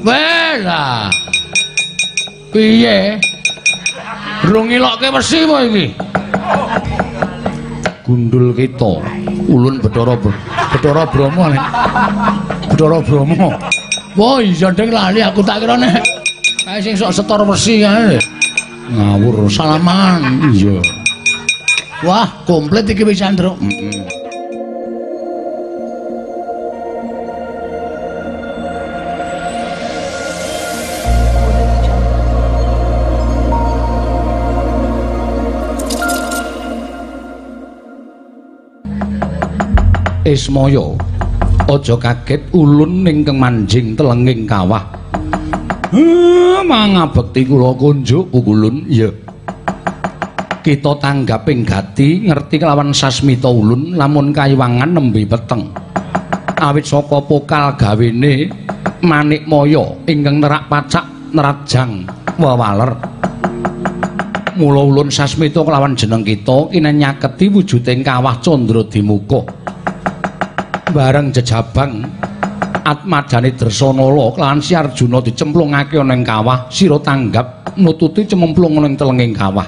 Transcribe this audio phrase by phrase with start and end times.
[0.00, 1.12] Wes ah.
[2.48, 3.20] Piye?
[4.48, 5.86] Rung ngilokke wesi apa iki?
[8.08, 9.04] Gundul kita.
[9.52, 11.46] Ulun Bathara Bathara Brahma.
[12.72, 13.48] Bathara Brahma.
[14.16, 16.04] Wah, iya ding lali aku tak kira nek
[16.68, 18.16] kae sing sok setor wesi kae.
[18.92, 20.52] Ngawur salaman.
[20.52, 20.80] Iya.
[22.04, 23.56] Wah, komplit iki wis Andro.
[23.60, 24.21] Heeh.
[40.22, 40.94] Ismaya.
[41.66, 44.82] Aja kaget ulun ning kemanjing telenging kawah.
[46.62, 49.10] Mangabekti kula kunjuk pukulun ya
[50.62, 55.74] kita tanggaping gati ngerti kelawan sasmita ulun lamun kayiwangan nembe peteng.
[56.62, 58.46] Awit saka pokal gawene
[59.02, 61.02] manik moyo ingkang nerak pacak
[61.34, 62.06] nerajang
[62.38, 62.94] wawaler
[64.54, 69.61] mula ulun sasmita kelawan jeneng kita kinanyaketi wujuding kawah candra dimuka
[70.92, 72.04] bareng jejabang
[72.84, 78.94] atmadane Dresanala kelawan Si Arjuna dicemplungake ana ing kawah sira tanggap nututi cemplung ana ing
[79.00, 79.64] telenging kawah.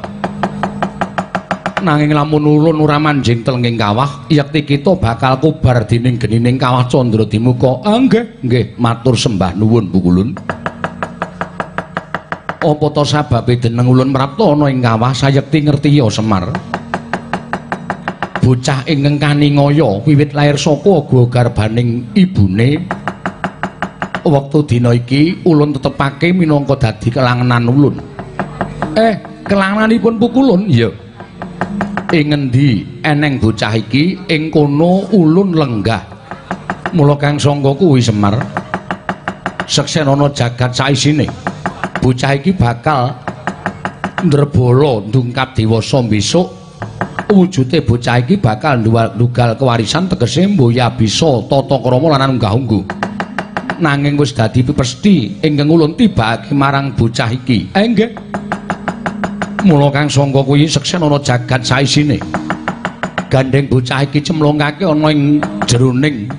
[1.84, 7.25] Nanging lamun ulun ora manjing telenging kawah yekti kita bakal kubar dening genining kawah Candra
[7.25, 10.33] Dimuka ah, nggih nggih matur sembah nuwun Bukulun
[12.64, 15.12] apa to sababe deneng ulun mrapta ana ing kawah?
[15.12, 16.48] Sayekti ngerti ya Semar
[18.44, 21.00] bocah ingkang kaningaya wiwit lair saka
[21.32, 22.84] garbaning ibune.
[24.24, 27.96] Wektu dina iki ulun tetepake minangka dadi kelangenan ulun.
[28.96, 29.16] Eh
[29.48, 30.92] kelangenanipun pukulun iya.
[32.12, 34.20] Ing ngendi eneng bocah iki?
[34.28, 36.04] Ing kono ulun lenggah.
[36.92, 38.36] Mula kang sangka kuwi semar.
[39.64, 41.28] Seksenana jagat saisine.
[42.00, 43.12] Bocah iki bakal
[44.24, 46.63] ndrebala ndungkap dewasa besok
[47.34, 52.84] wujude bocah iki bakal ndugal kewarisan tegese mboya bisa tata krama lan unggah-ungguh.
[53.83, 57.74] Nanging wis dadi pepesti ingkang ulun tibake marang bocah iki.
[57.74, 58.11] Eh nggih.
[59.67, 62.22] Mula kang sangka kuwi seksenana jagat saisine.
[63.27, 66.30] Gandeng bocah iki cemlungake ana ing jeroning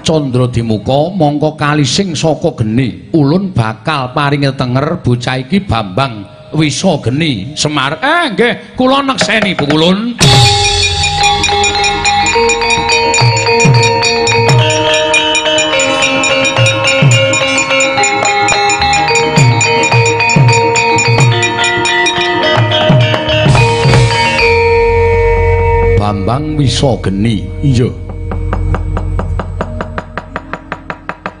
[0.00, 7.52] Candra Dimuka mongko kalising saka geni ulun bakal paringi tenger bocah iki Bambang Wisa Geni
[7.56, 7.98] Semar.
[8.00, 10.16] Eh nggih, kula nekseni Bu Kulun.
[25.98, 27.44] Bambang Wisa Geni.
[27.60, 28.08] Iya.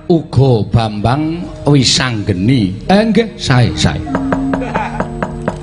[0.08, 2.72] Uga Bambang Wisanggeni.
[2.88, 4.17] Eh nggih, sae sae.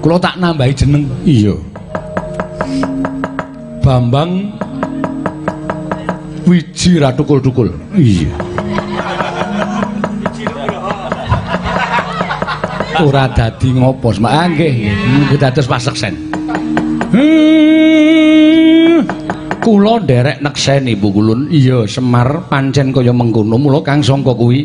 [0.05, 1.09] Kula tak nambahi jeneng.
[1.25, 1.57] Iya.
[3.81, 4.53] Bambang
[6.45, 7.73] Wiji Ratukul-tukul.
[7.97, 8.29] Iya.
[13.01, 14.29] Ora dadi ngopo, Mak.
[14.29, 16.13] Ah nggih, nggih dados paseksen.
[19.57, 21.49] Kula nderek nekseni Bu Kulun.
[21.49, 23.57] Iya, Semar pancen kaya mengkono.
[23.57, 24.61] Mula Kang Sangka kuwi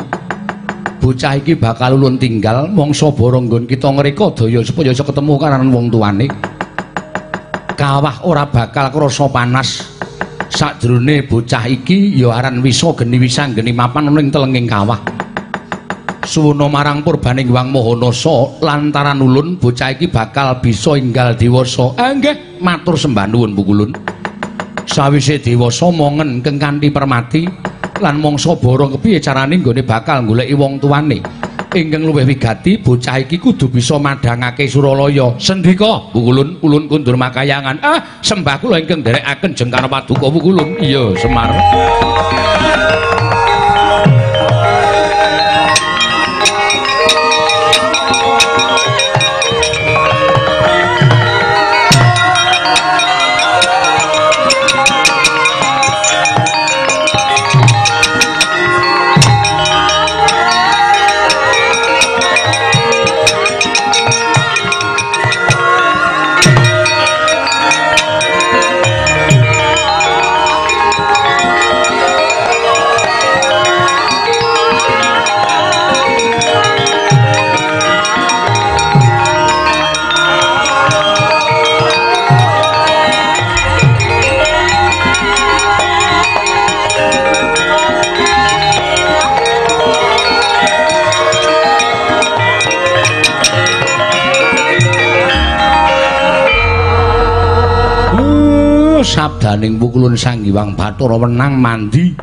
[1.00, 5.88] bocah iki bakal ulun tinggal mongso boronggon kita ngreka daya supaya iso ketemu karan wong
[5.88, 6.28] tuane.
[7.74, 9.98] Kawah ora bakal krasa panas.
[10.50, 15.00] Sakjroné bocah iki ya aran wisa geni wisang geni mapan ning telenging kawah.
[16.20, 21.96] Suwuna marang purbaning Wang Mahanasa lantaran ulun bocah iki bakal bisa enggal dewasa.
[21.96, 23.90] Eh nggih, matur sembah nuwun Bu Kulun.
[24.84, 27.48] Sawise dewasa mongen keng kanthi permati
[28.00, 31.20] lan mangsa bara kepiye carane nggone bakal goleki wong tuane?
[31.70, 35.38] Ingkang luwih wigati bocah iki kudu bisa madhangake Suralaya.
[35.38, 37.78] Sendika bukulun ulun kundur makayangan.
[37.78, 41.54] Ah sembah kula ingkang nderekaken jengkar paduka bukulun iya Semar
[99.20, 102.16] sabdaning pukulun Sang Hyang Bathara menang mandi.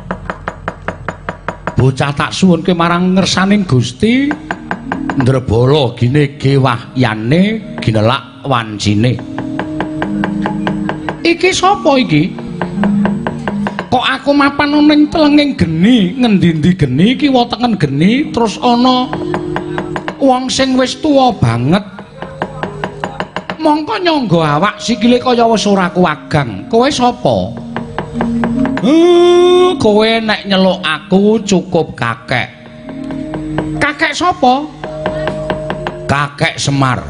[1.78, 4.26] Bocah tak suwunke marang ngersaning Gusti
[5.14, 7.42] Ndrebala gine gewahyane
[7.78, 9.14] ginelak wancine.
[11.22, 12.34] Iki sapa iki?
[13.94, 19.06] Kok aku mapan ning telenging geni, ngendi-endi geni iki wetenge geni terus ana
[20.18, 21.97] wong sing wis tuwa banget
[23.58, 26.70] mongko nyangga awak sikile kaya wis ora kuwagang.
[26.70, 27.36] Kowe sapa?
[28.82, 32.48] Uh, kowe nek nyeluk aku cukup kakek.
[33.82, 34.64] Kakek sapa?
[36.06, 37.02] Kakek semar.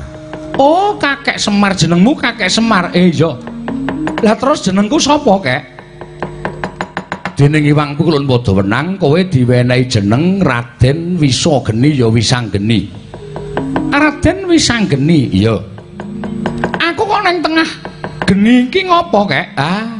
[0.56, 1.76] Oh kakek semar.
[1.76, 2.90] Jenengmu kakek semar?
[2.96, 3.36] Eh iya.
[4.24, 5.62] Lah terus jenengku sapa kek?
[7.38, 12.90] Dening Iwang Pukulun padha wenang kowe diwenehi jeneng Raden Wisageni ya Wisanggeni.
[13.94, 15.77] Raden Wisanggeni iya
[17.18, 17.70] kok nang tengah?
[18.30, 18.70] Geni.
[18.70, 19.58] Iki ngopo kek?
[19.58, 19.90] Ah.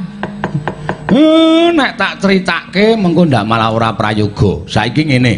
[1.10, 4.62] Uh, nek tak critake mengko ndak malah ora prayoga.
[4.70, 5.34] Saiki ngene.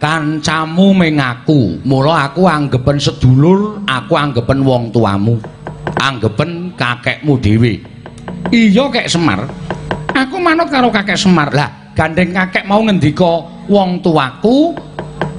[0.00, 5.36] Kancamu mengaku mula aku anggepen sedulur aku anggepen wong tuamu.
[6.00, 7.84] Anggepen kakekmu dhewe.
[8.48, 9.44] Iya kek Semar.
[10.14, 11.52] Aku manut karo kakek Semar.
[11.52, 14.72] Lah gandeng kakek mau ngendika wong tuaku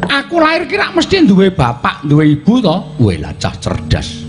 [0.10, 4.25] aku lahir kira mesti duwe bapak duwe ibu to weh cah cerdas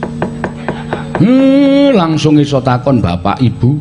[1.20, 3.80] hmm, langsung iso takon bapak ibu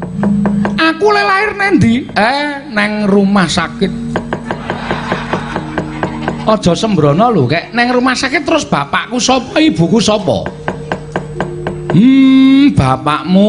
[0.75, 3.91] aku le lahir nendi eh neng rumah sakit
[6.45, 10.65] aja sembrono lho kek neng rumah sakit terus bapakku sapa ibuku sapa
[11.95, 13.47] Hmm, bapakmu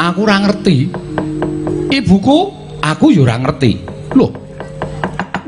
[0.00, 0.88] aku ora ngerti.
[1.92, 2.38] Ibuku
[2.80, 3.76] aku ya ora ngerti.
[4.16, 4.43] Loh.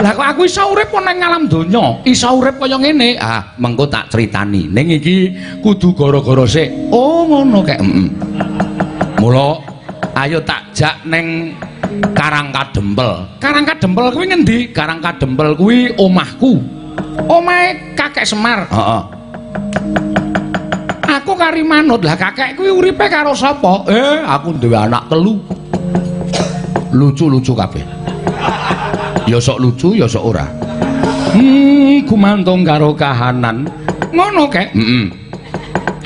[0.07, 1.99] Lah kok aku iso urip nang alam donya?
[2.07, 3.19] Iso urip kaya ngene?
[3.19, 4.71] Ah, mengko tak critani.
[4.71, 6.71] Ning iki kudu gara-gara sik.
[6.95, 7.83] Oh, ngono kek.
[7.83, 8.07] Heeh.
[9.19, 9.59] Mula
[10.15, 11.59] ayo tak jak ning
[12.15, 13.27] Karang Kadempel.
[13.43, 14.71] Karang Kadempel kuwi ngendi?
[14.71, 16.63] Karang Kadempel kuwi omahku.
[17.27, 18.71] Omahe Kakek Semar.
[18.71, 19.03] Heeh.
[21.07, 25.43] aku kari manut lah kakek kuwi uripe karo sapa eh aku duwe anak telu
[26.95, 27.83] lucu-lucu kabeh
[29.27, 30.47] ya sok lucu ya sok ora?
[31.35, 33.67] Hmm gumantung karo kahanan.
[34.15, 34.73] Ngono kek.
[34.73, 35.27] Heeh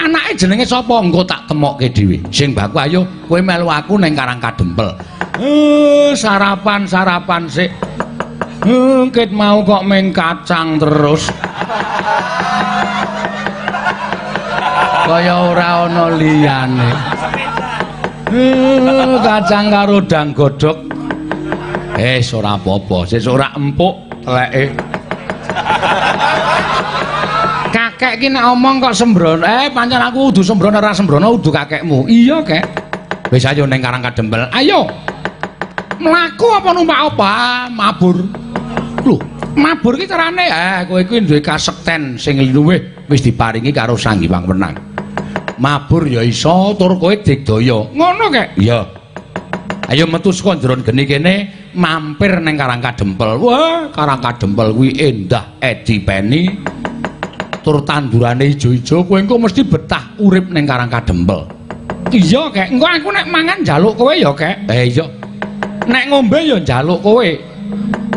[0.00, 0.98] anake jenenge sapa?
[0.98, 2.18] Engko tak temokke dhewe.
[2.32, 4.96] Sing baku ayo kowe melu aku ning karang kadempel.
[5.38, 7.70] Eh sarapan sarapan sik
[8.60, 11.32] Ngkit mau kok meng kacang terus.
[15.08, 16.90] kaya ora ana liyane.
[18.30, 20.89] Uh, kacang karo dang godhog.
[22.00, 24.72] Eh, ora apa-apa, sesuk ora empuk teleke.
[27.76, 32.08] Kakek ki nek omong kok sembrono, eh pancen aku kudu sembrono ora sembrono kudu kakekmu.
[32.08, 32.64] Iya, Kek.
[33.28, 34.48] Wis ayo ning Karang Kadempel.
[34.48, 34.88] Ayo.
[36.00, 37.32] Mlaku apa numpak apa?
[37.68, 38.24] Mabur.
[39.04, 39.20] Lho,
[39.52, 42.80] mabur ki carane eh kowe kuwi duwe kasekten sing luwih
[43.12, 44.76] wis diparingi karo Sang Hyang Wenang.
[45.60, 48.88] mabur ya iso tur kowe digdaya ngono kek iya
[49.92, 51.34] ayo metu saka jero geni kene
[51.74, 56.50] mampir ning Karang Kadempel wah Karang Kadempel kuwi endah edi peni
[57.60, 61.60] tur tandurane ijo-ijo kowe engko mesti betah urip ning Karang Kadempel
[62.10, 62.68] iya kek.
[62.74, 64.66] Engko aku nek mangan njaluk kowe ya kek.
[64.66, 65.06] Eh iya.
[65.86, 67.28] Nek ngombe ya njaluk kowe.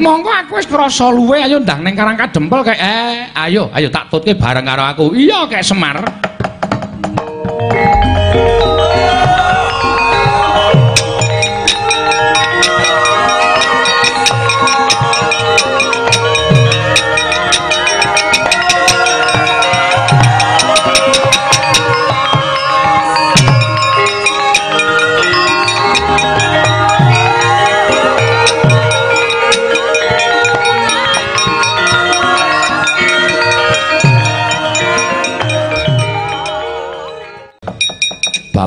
[0.01, 2.77] Monggo aku wis krasa luwe ayo ndang ning Karang Kadempel kek.
[2.77, 5.05] Eh ayo ayo tak tutke bareng karo aku.
[5.13, 6.01] Iya kek Semar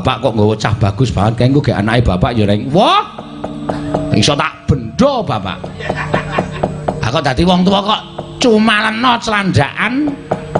[0.06, 2.70] bapak kok nggawa cah bagus banget kae engko ge anake bapak ya reng.
[2.70, 3.02] Wah.
[4.14, 5.58] Iso tak bendo bapak.
[7.02, 8.00] Aku dadi wong tuwa kok
[8.38, 10.06] cumaleno celandakan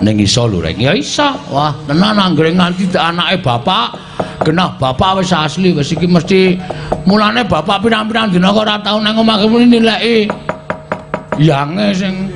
[0.02, 0.82] ning iso lho reng.
[0.82, 1.30] Ya iso.
[1.54, 3.94] Wah, tenan anggere nganti anake bapak
[4.42, 6.58] genah bapak wis asli wis iki mesti
[7.06, 10.26] mulane bapak pirang-pirang dina kok ora tau nang omah kene nileki
[11.38, 12.34] yange sing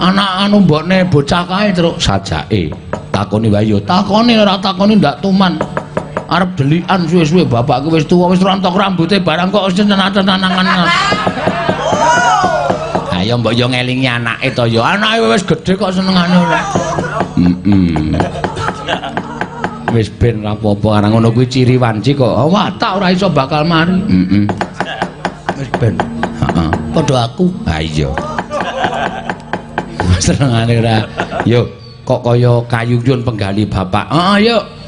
[0.00, 2.72] anak anu mbokne bocah kae terus sajake
[3.12, 5.56] takoni wae yo takoni ora takoni ndak tuman
[6.30, 10.86] arep delikan suwe-suwe bapakku wis tuwa wis rontok rambuté barang kok wis tenan-tenanangan.
[13.20, 14.80] Ayo mbok yo ngelingi anake to yo.
[14.80, 16.62] Anake wis gedhe kok senengane ora.
[17.36, 18.16] Heeh.
[19.92, 22.32] Wis ben ora apa-apa arang ngono kuwi ciri wanci kok.
[22.48, 23.92] Wah, tak ora iso bakal mari.
[24.08, 24.46] Heeh.
[25.58, 26.00] Wis ben.
[26.40, 26.70] Heeh.
[26.96, 27.52] Padha aku.
[27.68, 28.08] Ha iya.
[30.16, 30.96] Senengane ora.
[31.44, 31.68] Yo,
[32.08, 34.08] kok kaya kayuyun penggali bapak.
[34.08, 34.79] Heeh, yuk.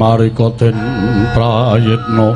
[0.00, 0.76] Semarika den
[1.36, 2.28] prayitna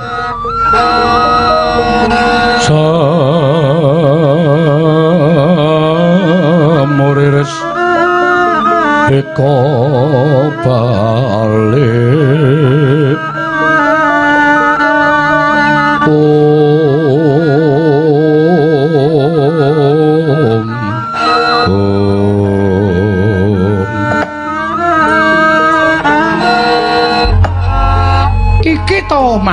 [7.08, 7.54] samurires
[9.18, 9.56] eko
[10.64, 12.23] balik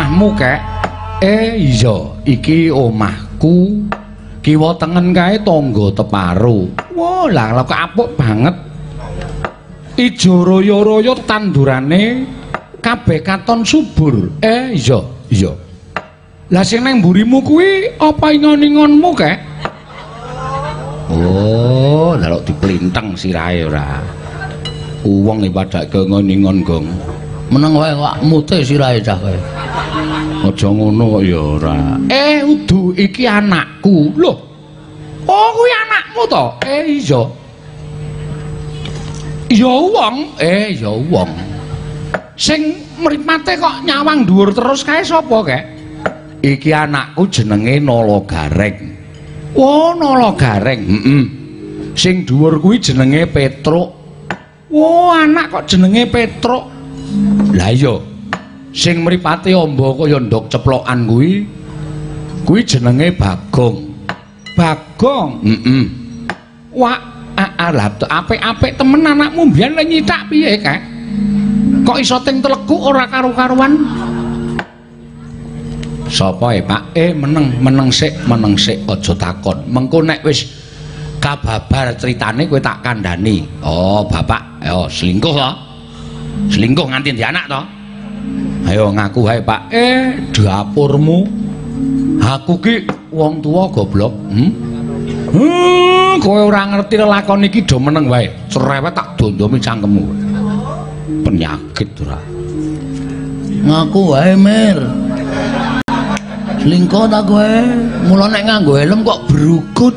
[0.01, 0.57] omahmu kek?
[1.21, 2.09] Eh iya.
[2.25, 3.85] Iki omahku.
[4.41, 6.65] Kiwa tengen kae tangga teparo
[6.97, 8.57] wah lah kok apuk banget.
[10.01, 12.25] Ijo royo-royo tandurane
[12.81, 14.33] kabeh katon subur.
[14.41, 14.97] Eh iya
[15.29, 15.53] iya.
[16.49, 19.37] Lah sing nang mburimu kuwi apa ingon-ingonmu kek?
[21.13, 24.01] Oh lah kok diplinteng sirahe ora?
[25.05, 26.89] Uwong iki padake ngon-ingon gong
[27.51, 29.35] meneng wae kok mute sirahe cah kowe.
[30.47, 31.75] Aja ngono kok ya ora.
[32.07, 34.15] Eh udu iki anakku.
[34.15, 34.33] Lho
[35.27, 36.45] oh kuwi anakmu to?
[36.63, 37.21] Eh iya.
[39.51, 41.29] Iya wong eh iya wong.
[42.39, 45.63] Sing mripate kok nyawang dhuwur terus kae sapa kek?
[46.41, 48.95] Iki anakku jenenge Nala Gareng.
[49.59, 51.23] Oh Nala Gareng heeh.
[51.99, 53.91] Sing dhuwur kuwi jenenge Petruk.
[54.71, 56.70] Oh anak kok jenenge Petruk
[57.51, 57.95] Lah iya.
[58.71, 61.43] Sing mripate amba kaya ndok ceplokan kuwi
[62.47, 63.91] kuwi jenenge Bagong.
[64.55, 65.43] Bagong.
[65.43, 65.83] Heeh.
[66.71, 66.99] Wah,
[67.35, 70.79] alah apik-apik temen anakmu mbiyen lek nyithak piye, Kak?
[71.83, 73.75] Kok iso teng telekuk ora karo-karuan?
[76.11, 76.91] Sapa e, Pak?
[76.95, 79.63] Eh, meneng, meneng sik, meneng sik, aja takon.
[79.67, 80.47] Mengko nek wis
[81.23, 83.47] kababar critane kowe tak kandhani.
[83.63, 85.70] Oh, Bapak, yo selingkuh to?
[86.51, 87.65] Selingkuh nganti di anak toh
[88.69, 91.25] ayo ngaku hai pak eh dapurmu
[92.21, 92.75] aku ki
[93.11, 94.71] wong tua goblok hmm?
[95.31, 98.27] Hmm, kowe ora ngerti lelakon iki do meneng wae.
[98.51, 100.03] Cerewet tak dondomi cangkemmu.
[101.23, 102.19] Penyakit ora.
[103.63, 104.79] Ngaku wae, Mir.
[106.59, 107.53] Selingkuh ta kowe?
[108.11, 109.95] Mula nek nganggo helm kok berukut.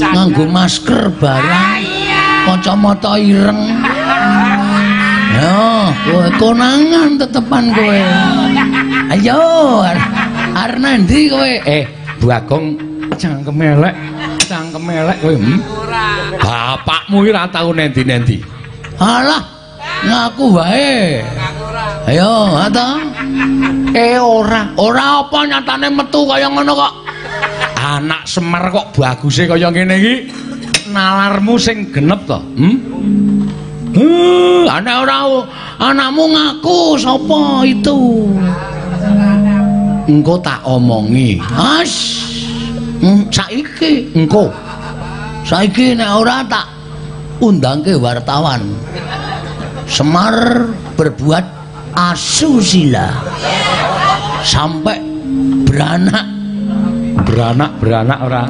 [0.00, 1.84] Nganggo masker barang.
[2.48, 3.85] Kacamata ireng.
[5.36, 8.00] Yo, kowe konangan tetepan kowe.
[9.12, 9.40] Ayo,
[10.56, 11.52] arep ndi kowe?
[11.68, 11.84] Eh,
[12.16, 12.80] Bu Agong
[13.20, 13.94] cangkem elek,
[14.48, 15.34] cangkem elek kowe.
[15.36, 15.60] Hmm?
[16.40, 18.40] Bapakmu iki ora tau nendi-nendi.
[18.96, 19.44] Alah,
[20.08, 21.20] ngaku wae.
[22.08, 22.96] Ayo, ata.
[23.96, 26.92] Eh ora, Ora apa nyatane metu kaya ngono kok.
[27.86, 30.14] anak Semar kok baguse kaya ngene iki.
[30.90, 32.38] Nalarmu sing genep to.
[32.58, 32.76] Hmm?
[33.96, 35.24] Huh, ana ora
[35.80, 38.28] anakmu ngaku sapa itu?
[40.04, 41.40] Engko tak omongi.
[41.48, 42.20] As.
[43.00, 44.52] Hmm, saiki Engko
[45.48, 46.68] saiki nek ora tak
[47.40, 48.68] undangke wartawan.
[49.88, 50.68] Semar
[51.00, 51.44] berbuat
[51.96, 53.24] asusila.
[54.44, 55.00] Sampai
[55.64, 56.26] beranak
[57.24, 58.44] beranak-beranak ora.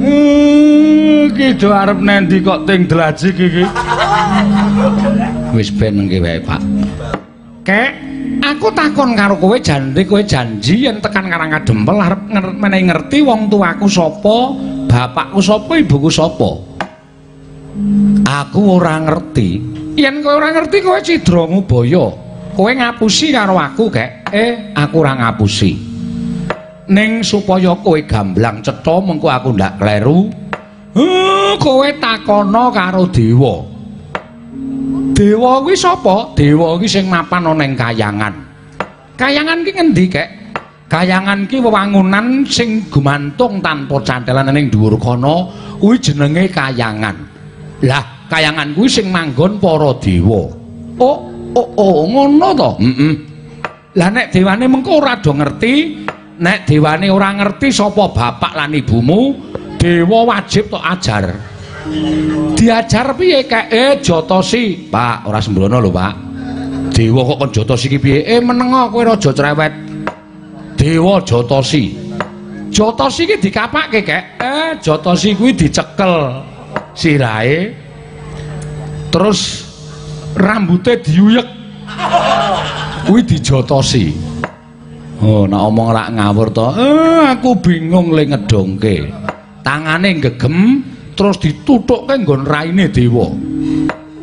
[0.00, 3.64] Hmm, iki do arep nendi kok ting dlajik iki.
[5.56, 6.60] Wis ben nggih wae, Pak.
[7.66, 7.90] Kek,
[8.40, 13.52] aku takon karo kowe janji kowe janji yen tekan Karangkadempel arep nger menehi ngerti wong
[13.52, 14.36] tuaku sapa,
[14.88, 16.50] bapakku sapa, ibuku sapa.
[18.24, 19.48] Aku ora ngerti.
[19.98, 22.06] Yen kowe ora ngerti kowe cidra ngubaya.
[22.56, 24.32] Kowe ngapusi karo aku, Kek.
[24.32, 25.90] Eh, aku ora ngapusi.
[26.90, 30.26] ning supaya kowe gamblang cetha mengko aku ndak kleru
[30.98, 33.62] uh, kowe takono karo dewa
[35.20, 36.32] dewa kuwi sapa?
[36.32, 38.32] Dewa kuwi sing mapan ana ning kayangan.
[39.20, 40.28] Kayangan ki ngendi kek?
[40.88, 47.20] Kayangan ki wewangunan sing gumantung tanpa cantelan ning dhuwur kono kuwi jenenge kayangan.
[47.84, 50.48] Lah kayangan kuwi sing manggon para dewa.
[50.96, 52.70] Oh oh oh ngono to?
[52.80, 53.14] Heeh
[53.98, 56.06] lah nek dewane mengko ora do ngerti
[56.38, 59.34] nek dewane ora ngerti sapa bapak lan ibumu
[59.74, 61.49] dewa wajib tok ajar
[62.54, 66.14] diajar piye kek eh jotosi pak ora sembrono lho pak.
[66.90, 68.18] Dewa kok kon jotosi ki piye?
[68.26, 69.72] Eh menengo kowe aja cerewet.
[70.76, 71.96] Dewa jotosi
[72.70, 76.44] jotosi ki dikapake kek eh jotosi kuwi dicekel
[76.94, 77.74] sirahe.
[79.10, 79.40] Terus
[80.36, 81.48] rambute diuyek.
[83.06, 84.30] Kuwi dijotosi
[85.20, 86.64] Oh, nak omong rak ngawur to.
[86.80, 89.12] Eh, aku bingung le ngedongke.
[89.60, 90.80] Tangane gegem
[91.20, 93.28] terus ditutukke nggon raine dewa.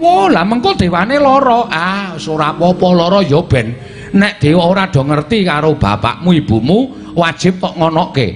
[0.02, 1.70] Wah, lah mengko dewane lara.
[1.70, 3.78] Ah, ora apa-apa lara ya ben
[4.18, 6.78] nek dewa ora do ngerti karo bapakmu ibumu,
[7.14, 8.28] wajib tok ngonoke.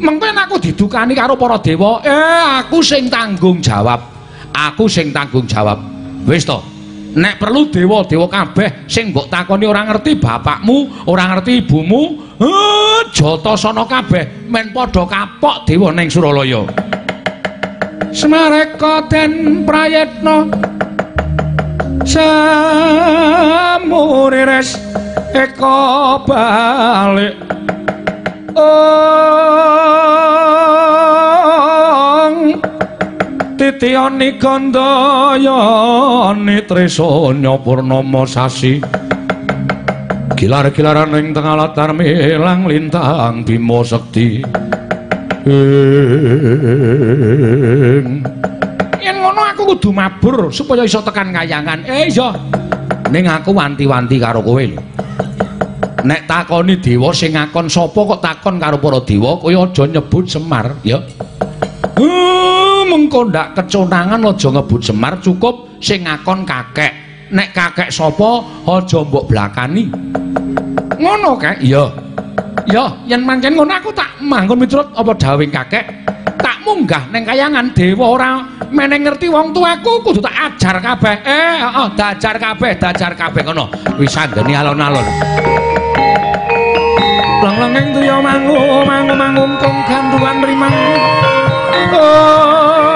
[0.00, 4.00] Mengko aku didukani karo para dewa, eh aku sing tanggung jawab.
[4.56, 5.76] Aku sing tanggung jawab.
[6.24, 6.56] Wis to.
[7.16, 13.88] nek perlu dewa-dewa kabeh sing mbok takoni ora ngerti bapakmu, ora ngerti ibumu, eh Jatasana
[13.88, 16.64] kabeh men padha kapok dewa ning Suralaya.
[18.16, 20.48] Smareka den prayetna.
[22.08, 23.20] Samurires
[25.36, 27.36] eka balik.
[28.56, 28.96] Ong
[33.60, 35.44] titiani gandayani
[36.64, 38.80] trisanya purnama sasi.
[40.40, 44.40] Gilar-gilaran ing tengah latar milang lintang bima sekti
[48.98, 52.34] yen ngono aku kudu mabur supaya iso tekan kayangan eh iya
[53.14, 54.82] ning aku wanti-wanti karo kowe lho
[56.02, 60.82] nek takoni dewa sing ngakon sapa kok takon karo para dewa kowe aja nyebut Semar
[60.82, 60.98] ya
[61.96, 66.92] Uh, mengko ndak keconangan aja ngebut Semar cukup sing ngakon kakek.
[67.32, 69.88] Nek kakek sapa aja mbok blakani.
[71.00, 71.64] Ngono kek?
[71.64, 71.88] Iya.
[72.68, 75.86] Ya, yen mangken ngono aku tak manggon miturut apa dawing kakek.
[76.36, 78.30] Tak munggah ning kayangan dewa ora
[78.74, 81.16] meneng ngerti wong tuaku kudu tak ajar kabeh.
[81.22, 83.70] Eh, heeh, dajar kabeh, dajar kabeh ngono.
[83.96, 85.06] Wis anggeni alon-alon.
[87.46, 90.74] Lang-langing tuya mangu, mangu mangung kong ganduan rimang.
[91.94, 92.95] Oh.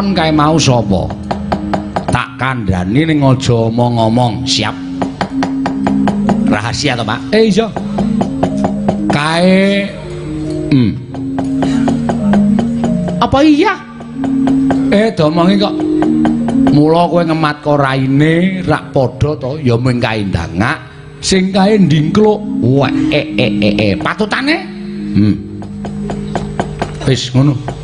[0.00, 1.12] Takon kae mau sapa?
[2.08, 4.48] Tak kandhani ning aja omong-omong.
[4.48, 4.72] Siap.
[6.48, 7.20] Rahasia to, Pak?
[7.36, 7.68] Eh iya.
[9.12, 9.84] Kae
[10.70, 10.94] Hmm.
[13.20, 13.74] Apa iya?
[14.88, 15.74] Eh, domongi kok.
[16.70, 20.78] Mula kowe ngemat kok raine rak padha to ya mung kae ndangak
[21.20, 22.40] sing kae ndingkluk.
[22.62, 24.56] Wah, eh eh eh eh patutane?
[25.18, 25.36] Hmm.
[27.04, 27.79] Wis ngono.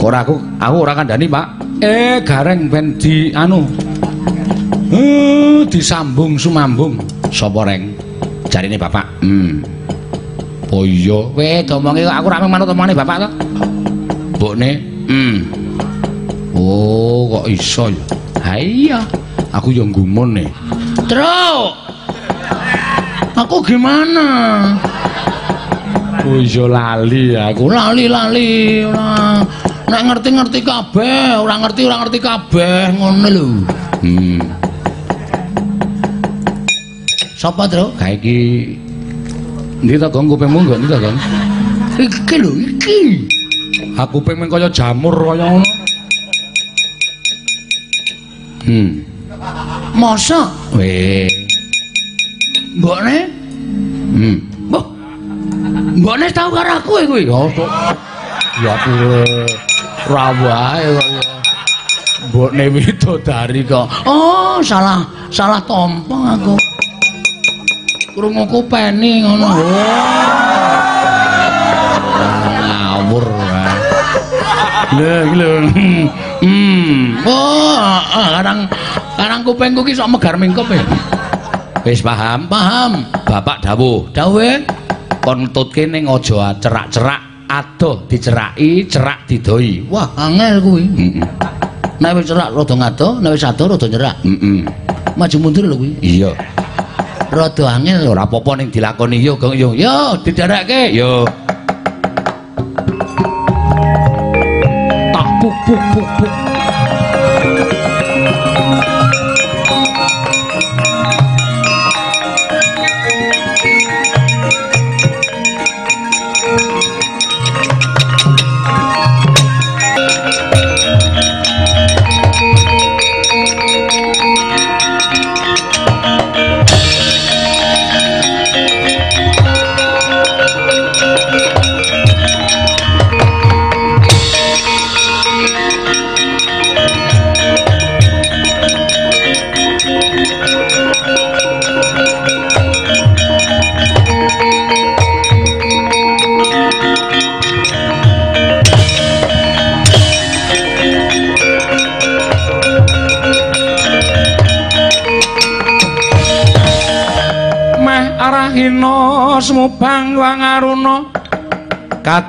[0.00, 1.46] Ora aku aku ora kandhani, Pak.
[1.84, 3.68] Eh, gareng ben di anu.
[4.90, 6.96] Eh, disambung sumambung.
[7.28, 7.94] Sapa reng?
[8.50, 9.06] Jarine Bapak.
[9.22, 9.62] Hmm.
[10.70, 13.28] Oh iya, weh domongi aku ra manut omongane bapak to.
[14.38, 14.70] Mbokne,
[15.10, 15.36] hmm.
[16.54, 18.02] Oh, kok iso ya?
[18.46, 19.02] Ha iya,
[19.50, 20.46] aku yo gumun nih.
[21.10, 21.74] Truk.
[23.34, 24.26] Aku gimana?
[26.22, 27.66] Oh iya lali aku.
[27.66, 29.42] Lali-lali ora.
[29.90, 33.46] Nek ngerti-ngerti kabeh, ora ngerti ora ngerti kabeh ngono lho.
[34.06, 34.38] Hmm.
[37.34, 37.98] Sapa, Truk?
[37.98, 38.38] Kae iki
[39.82, 41.18] Ndi ta gong kupingmu nggo ndi ta gong?
[41.98, 42.98] Iki lho, iki.
[43.98, 45.66] Aku pengen kaya jamur kaya ngono.
[48.62, 49.02] Hmm.
[49.98, 50.46] Masa
[50.78, 51.26] Weh.
[52.78, 53.26] mbokne?
[54.14, 54.36] Hmm.
[54.70, 54.86] Mbok.
[55.98, 57.26] Mbokne tau karo aku kuwi.
[57.26, 57.64] Ya to.
[58.62, 58.92] Ya aku
[60.08, 61.20] ra wae kaya
[62.30, 63.88] mbokne widodari kok.
[64.06, 66.54] Oh, salah salah tompong aku.
[68.16, 69.48] Krunguku peni ngono.
[72.60, 73.72] ngawur wae.
[74.96, 75.52] Lha iki lho.
[76.40, 77.20] Hmm.
[77.28, 78.64] Oh, ah, kadang
[79.20, 80.80] kadang kupingku ki sok megar mingkup e.
[81.84, 82.48] Wis paham?
[82.48, 83.08] Paham?
[83.24, 84.48] Bapak dawuh, Dawe
[85.20, 89.82] kon nututke ning aja cerak-cerak, adoh diceraki, cerak didoi.
[89.90, 90.84] Wah, angel kuwi.
[90.86, 91.26] Heeh.
[92.00, 94.16] Nek wis cerak rada ngadoh, nek wis adoh rada nyerak.
[94.22, 94.62] Heeh.
[95.18, 95.90] Maju mundur lho kuwi.
[95.98, 96.30] Iya.
[97.34, 98.06] Rada angel.
[98.06, 99.74] Ora apa-apa ning dilakoni yo, Gong yo.
[99.74, 100.94] Yo, didereke.
[100.94, 101.26] Yo.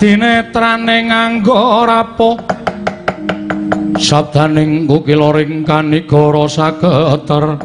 [0.02, 2.34] Kadinetrane nganggo rapo
[4.02, 7.62] sabdaning kukiloring kanigara sageter.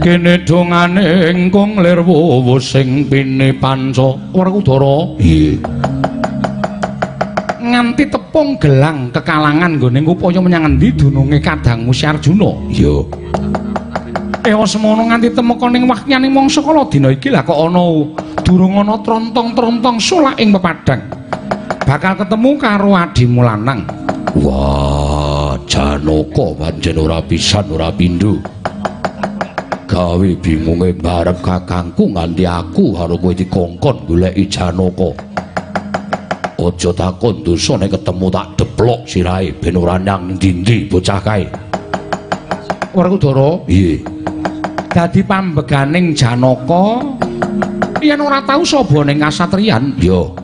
[0.00, 4.16] Kene dongane ingkung lir wuwus sing pine panca.
[4.32, 5.60] Werkudara Iya.
[7.60, 12.48] nganti tepung gelang kekalangan nggone upaya menyang endi dununge kadangmu Si Arjuna?
[12.72, 13.04] Iya.
[14.40, 17.28] Ewa semono nganti temeka ning wakyaning mangsa kala dina iki.
[17.28, 17.84] Lah kok ana
[18.44, 21.00] durung ana trontong-trontong sulak ing pepadang.
[21.88, 23.80] Bakal ketemu karo adimu lanang.
[24.36, 28.36] Wah, Janaka pancen ora pisan ora pindho.
[29.88, 35.10] Gawe bingunge barep kakangku nganti aku karo kowe dikongkon goleki Janaka.
[36.64, 41.44] Aja takon dosa nek ketemu tak deplok sirahe ben ora nang ndi-ndi bocah kae.
[42.96, 44.00] Werkudara, Piye?
[44.94, 47.02] dadi pambeganing Janaka
[48.04, 50.36] yen ora tau saba ning kasatriyan, Yo,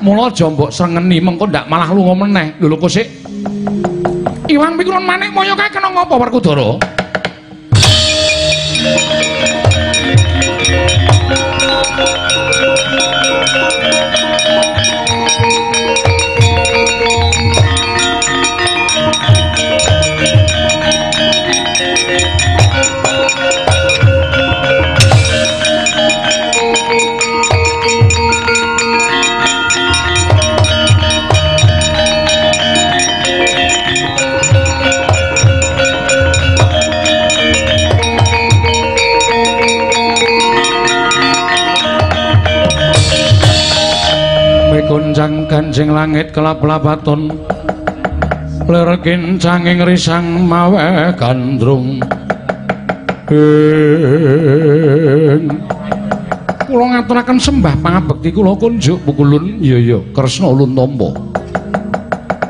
[0.00, 2.56] mula aja mbok srengeni mengko ndak malah lunga meneh.
[2.56, 3.06] Lho kok sik.
[4.48, 6.80] Iwang pikulun manik moyo kae kena ngapa Werkudara?
[45.52, 47.28] Ganjing langit kelap-lapaton
[48.64, 52.00] lir kincanging risang mawe gandrung.
[53.28, 53.44] Ing.
[56.64, 59.60] Kula ngaturaken sembah pangabekti kula kunjuk pukulun.
[59.60, 60.00] Iya iya.
[60.16, 61.12] Kresna ulun tampa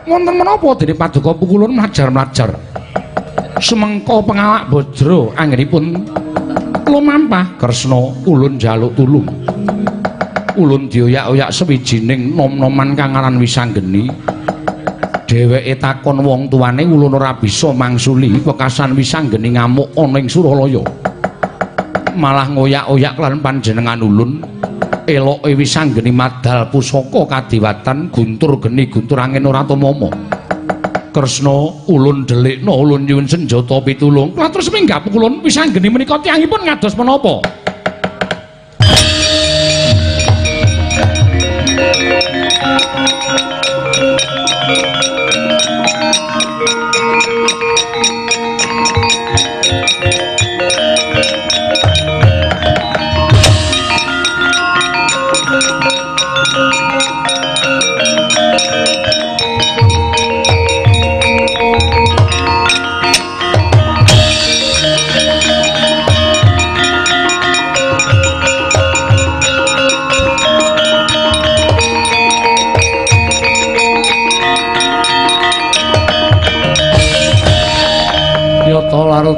[0.07, 2.55] wonten menapa dene paduka pukulun mlajar-mlajar?
[3.59, 6.07] Semengko pengawak bojro anggenipun
[6.87, 9.27] lumampah kresna ulun jaluk tulung
[10.57, 14.09] ulun dioyak-oyak sewijining nom-noman kang aran wisanggeni.
[15.29, 20.85] Dheweke takon wong tuane ulun ora bisa mangsuli wekasan wisanggeni ngamuk ana ing Suralaya.
[22.13, 24.45] Malah ngoyak-oyak lan panjenengan ulun
[25.09, 30.13] eloke wisanggeni madal pusaka kadiwatan guntur geni guntur angin ora tamama
[31.13, 34.33] Kresna ulun delikna ulun nyuwun senjata pitulung.
[34.33, 37.62] Kula terus minggah pukulun wisanggeni menika tiyangipun ngados menapa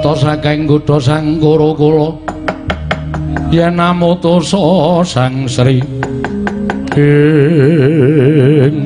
[0.04, 2.12] Laruta saking kutha sang kula.
[3.48, 5.80] Yen namutusa sang Sri.
[6.92, 8.84] Ing.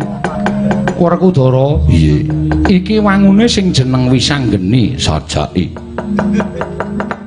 [0.95, 2.23] Werkudara Piye?
[2.71, 5.75] iki wangune sing jeneng Wisanggeni sajaki.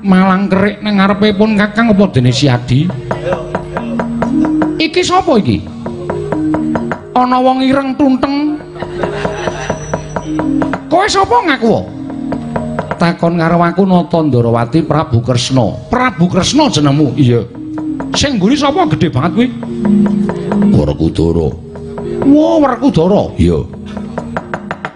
[0.08, 2.88] Malang kerik ning ngarepipun Kakang apa dene Siadi
[4.80, 5.68] Iki sapa iki?
[7.12, 8.56] Ana wong ireng tunteng.
[10.88, 12.01] Kowe sapa ngaku?
[13.02, 15.74] Takon karo aku Nata Ndarawati Prabu Kresna.
[15.90, 17.18] Prabu Kresna jenengmu?
[17.18, 17.42] Iya.
[18.14, 19.48] Sing mburi sapa gedhe banget kuwi?
[20.70, 21.50] Werkudara.
[22.30, 23.34] Wah, Werkudara.
[23.42, 23.66] Iya.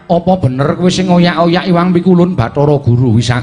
[0.06, 3.42] Apa bener kowe sing ngoyak-oyak Iwang Pikulun Bathara Guru Wisak?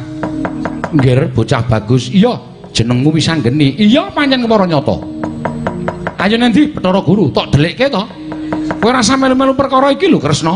[0.94, 2.14] Nggir, bocah bagus.
[2.14, 2.38] Iya,
[2.70, 3.74] jenengmu Wisanggeni.
[3.82, 4.94] Iya, pancen kepara nyata.
[6.22, 8.06] Ayo nendi Bathara Guru, tok delikke to.
[8.78, 10.54] Kowe rasa melu-melu perkara iki lho, Kresna.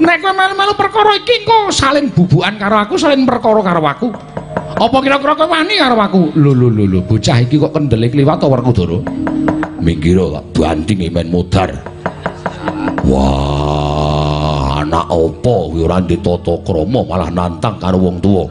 [0.00, 4.08] Nek kowe melu-melu perkara iki engko saling bubukan karo aku, saling perkara karo aku.
[4.74, 6.20] Apa kira-kira kowe wani karo aku?
[6.34, 8.98] Lho lho lho bocah iki kok kendele kliwat to Werkudara?
[9.78, 11.70] Minggir tak banting men modar.
[13.04, 18.48] Wah, anak apa kuwi ora ditata krama malah nantang karo wong tuwa.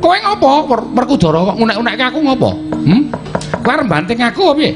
[0.00, 0.70] Kowe ngopo?
[0.70, 2.50] Wer- Werkudara kok ngunek-unekke aku ngopo?
[2.86, 3.00] Hm?
[3.60, 4.72] Kowe banting aku piye?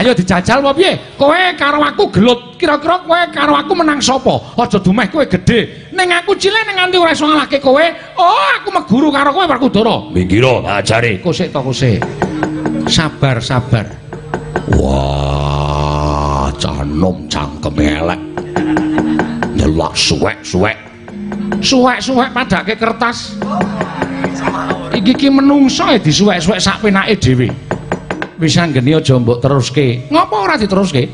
[0.00, 0.96] Ayo dijajal apa piye?
[1.20, 2.56] Kowe karo aku gelut.
[2.56, 4.40] Kira-kira kowe karo aku menang sapa?
[4.56, 5.92] Aja dumeh kowe gedhe.
[5.92, 7.84] Ning aku cilik ning nganti ora iso ngalahke kowe.
[8.16, 10.08] Oh, aku meguru karo kowe Werkudara.
[10.08, 11.20] Minggir tak ajari.
[11.20, 12.00] Kusik to kusik.
[12.88, 13.92] Sabar, sabar.
[14.72, 18.20] Wah, canom cangkem elek.
[19.52, 20.80] Nyelak suwek-suwek.
[21.60, 23.36] Suwek-suwek padake kertas.
[24.96, 27.69] Iki ki menungso disuwek-suwek sak penake dhewe.
[28.40, 30.08] Wis anggeni aja mbok teruske.
[30.08, 31.12] Ngopo ora diteruske?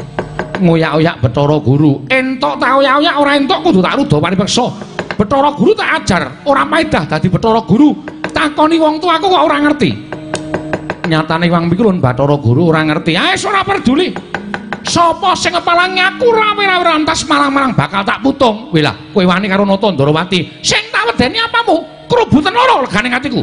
[0.62, 2.06] Ngoyak-oyak Bathara Guru.
[2.06, 4.70] Entuk ta oyak-oyak ora entuk kudu tak rudo paripeksa.
[5.18, 7.98] Bathara Guru tak ajar, ora maedah dadi Bathara Guru.
[8.30, 9.90] Takoni wong tuaku kok ora ngerti.
[11.10, 13.18] Nyatane Wang Pikulun Bathara Guru ora ngerti.
[13.18, 14.14] Wis ora peduli.
[14.86, 18.70] Sapa sing ngepalangi aku rawe-rawe rantas marang-marang bakal tak putung.
[18.70, 20.62] Wih lah, kowe wani karo Nata Ndarawati.
[20.62, 22.06] Sing tak wedeni apamu?
[22.06, 23.42] Kerubutan loro legane atiku.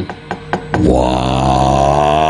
[0.88, 2.23] Wah.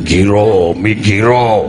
[0.00, 1.68] Mikiro, mikiro.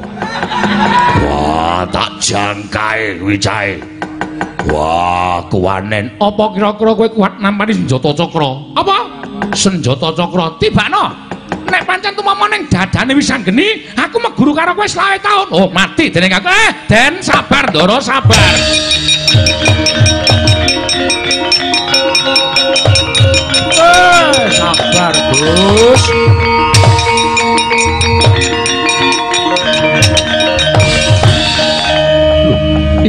[1.27, 3.75] Wah, tak jangkae kuwi cahe.
[4.71, 6.15] Wah, kuwanen.
[6.15, 8.71] Apa kira-kira kowe kuat nampani senjata cakra?
[8.79, 8.97] Apa?
[9.51, 11.11] Senjata cakra tibakno.
[11.67, 15.47] Nek pancen tumama ning dadane wis anggeni, aku meguru karo kowe selawe taun.
[15.51, 16.47] Oh, mati dening aku.
[16.47, 18.55] Eh, Den sabar, Ndara, sabar.
[23.75, 26.20] Eh, sabar, Gus.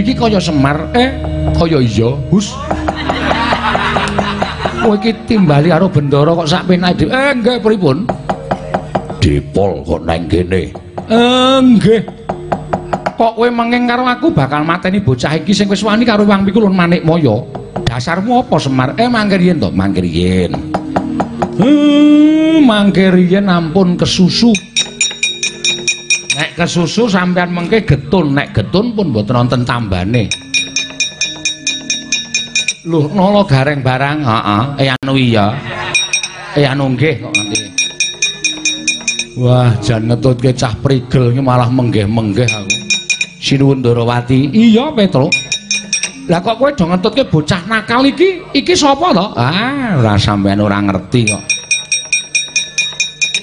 [0.03, 1.15] Iki kaya Semar, eh
[1.55, 2.51] kaya iya, Gus.
[4.83, 6.83] Kowe iki timbali karo bendara kok sak dhewe.
[7.07, 8.03] Eh, nggih pripun?
[9.23, 10.75] Depol kok nang kene.
[11.07, 12.03] Eh, nggih.
[13.15, 16.75] Kok kowe menging karo aku bakal mateni bocah iki sing wis wani karo Wang Pikulun
[16.75, 17.39] Manik Maya.
[17.87, 18.99] Dasarmu apa Semar?
[18.99, 20.51] Eh mangkir yen to, mangkir yen.
[21.63, 24.51] Hmm, mangkir yen ampun kesusu.
[26.53, 30.29] Nek kesusu sampean mengke getun, nek getun pun mboten wonten tambane.
[32.85, 34.63] Lho, nolo gareng barang, heeh.
[34.85, 35.49] Eh anu iya.
[36.53, 37.59] Eh anu nggih kok nganti.
[39.41, 42.77] Wah, jan ngetutke cah prigel malah menggeh-menggeh aku.
[43.41, 44.53] Sinuwun Ndorowati.
[44.53, 45.33] Iya, Petro.
[46.29, 48.45] Lah kok kowe do ngetutke bocah nakal iki?
[48.53, 49.25] Iki sapa to?
[49.41, 51.45] Ah, ora sampean ora ngerti kok.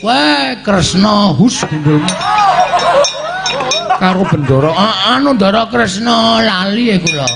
[0.06, 2.38] Wah, Kresna hus gundulmu.
[4.00, 7.28] Karo Bendoro, ah, anu Ndara Kresna lali ya kula.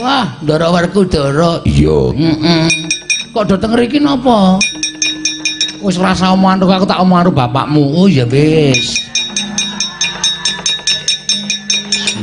[0.00, 1.60] Wah, Ndara Werkudara.
[1.68, 2.16] Iya.
[2.16, 2.64] Heeh.
[3.36, 4.56] Kok dateng mriki napa?
[5.84, 7.84] Wis rasa omongan aku tak omongan karo bapakmu.
[7.92, 9.04] Oh ya wis.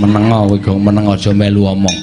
[0.02, 1.98] Menengo kowe gong menengo aja melu omong.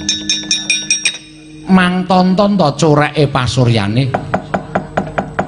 [1.67, 4.07] Mang tonton to coreke pasuryane.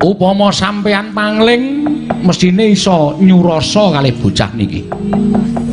[0.04, 1.88] Upama sampean pangling
[2.28, 4.88] mestine iso nyurasa kali bocah niki.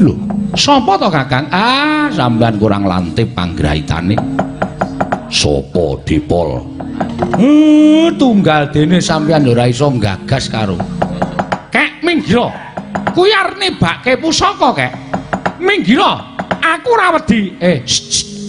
[0.03, 0.26] Lho,
[0.57, 1.47] sapa to Kakang?
[1.53, 4.17] Ah, sampean kurang lantip panggrahitane.
[5.29, 6.65] Sopo Dipol?
[7.37, 10.81] Uh, tunggal dene sampeyan ora iso gagas karo.
[11.69, 12.49] Kek Minggiro.
[13.13, 14.93] Kuwi arep nebake pusaka, Kek.
[15.61, 16.17] Minggiro,
[16.61, 17.53] aku ora wedi.
[17.61, 17.85] Eh,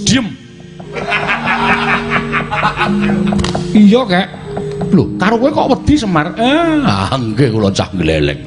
[0.07, 0.27] diem.
[3.75, 4.27] iya, Kek.
[4.87, 6.31] Lho, karo kowe kok wedi Semar?
[6.39, 8.39] Eh, Ah, nggih kula cah gleleng.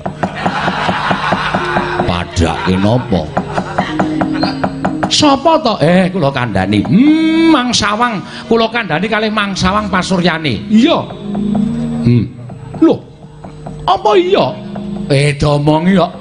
[2.09, 3.40] Padake napa?
[5.11, 5.75] Sapa to?
[5.83, 6.87] Eh, kula kandhani.
[6.87, 10.71] Hmm, Mang Sawang, kula kandhani kalih Mang Sawang Pasuryane.
[10.71, 10.99] Iya.
[12.07, 12.25] Hmm.
[12.79, 12.95] Lho.
[13.85, 14.55] Apa iya?
[15.11, 16.13] Eh, domongi kok.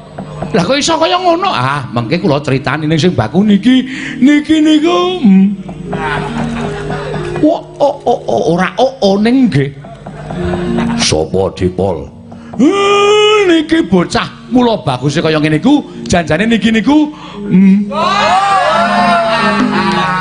[0.50, 1.54] Lah kok iso kaya ngono?
[1.54, 3.86] Ah, mengke kula critani ning sing baku niki.
[4.18, 5.22] Niki niku.
[5.22, 5.46] Hmm.
[7.46, 9.70] Oh, oh, oh, oh, ora oh, oh ning nggih.
[10.98, 12.10] Sopo Dipol?
[12.58, 15.80] Hmm, niki bocah mula baguse kaya ngene iku,
[16.10, 17.14] janjane niki niku.
[17.38, 17.86] Hmm.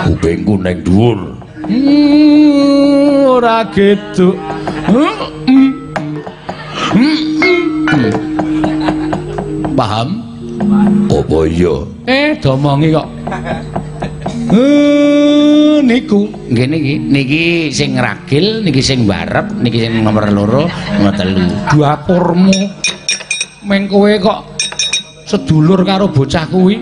[0.05, 1.19] Kupingku ning dhuwur.
[1.65, 4.37] Hmm, ora gitu.
[4.89, 5.13] Hmm,
[5.49, 5.71] hmm.
[6.93, 7.19] Hmm,
[7.89, 8.13] hmm.
[9.73, 10.09] Paham?
[11.09, 11.75] Apa iya?
[12.05, 13.09] Eh, domongi kok.
[14.49, 20.65] Eh, niku nggih niki niki sing ragil niki sing barep niki sing nomor loro
[20.97, 21.45] nomor telu
[21.77, 22.57] dapurmu
[23.69, 24.58] meng kowe kok
[25.29, 26.81] sedulur karo bocah kuwi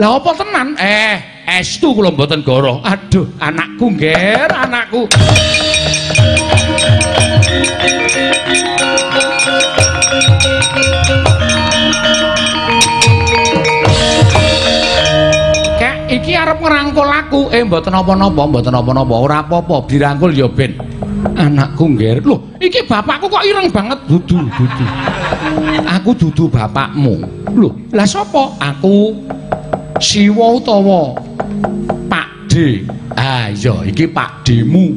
[0.00, 5.04] lah apa tenan eh estu kula mboten goro aduh anakku ngger anakku
[15.76, 17.52] Kek iki arep ngrangkul aku.
[17.52, 19.14] Eh mboten napa-napa, mboten napa-napa.
[19.20, 20.72] Ora apa-apa, dirangkul ya ben.
[21.36, 22.20] Anakku ngger.
[22.24, 23.98] Loh, iki bapakku kok ireng banget.
[24.08, 24.84] Dudu, dudu.
[25.84, 27.24] Aku dudu bapakmu.
[27.56, 28.52] Loh, lah sapa?
[28.60, 29.16] Aku
[29.96, 31.16] Siwa utawa
[32.12, 32.84] Pak D.
[33.16, 34.92] Ah iya, iki Pak D-mu.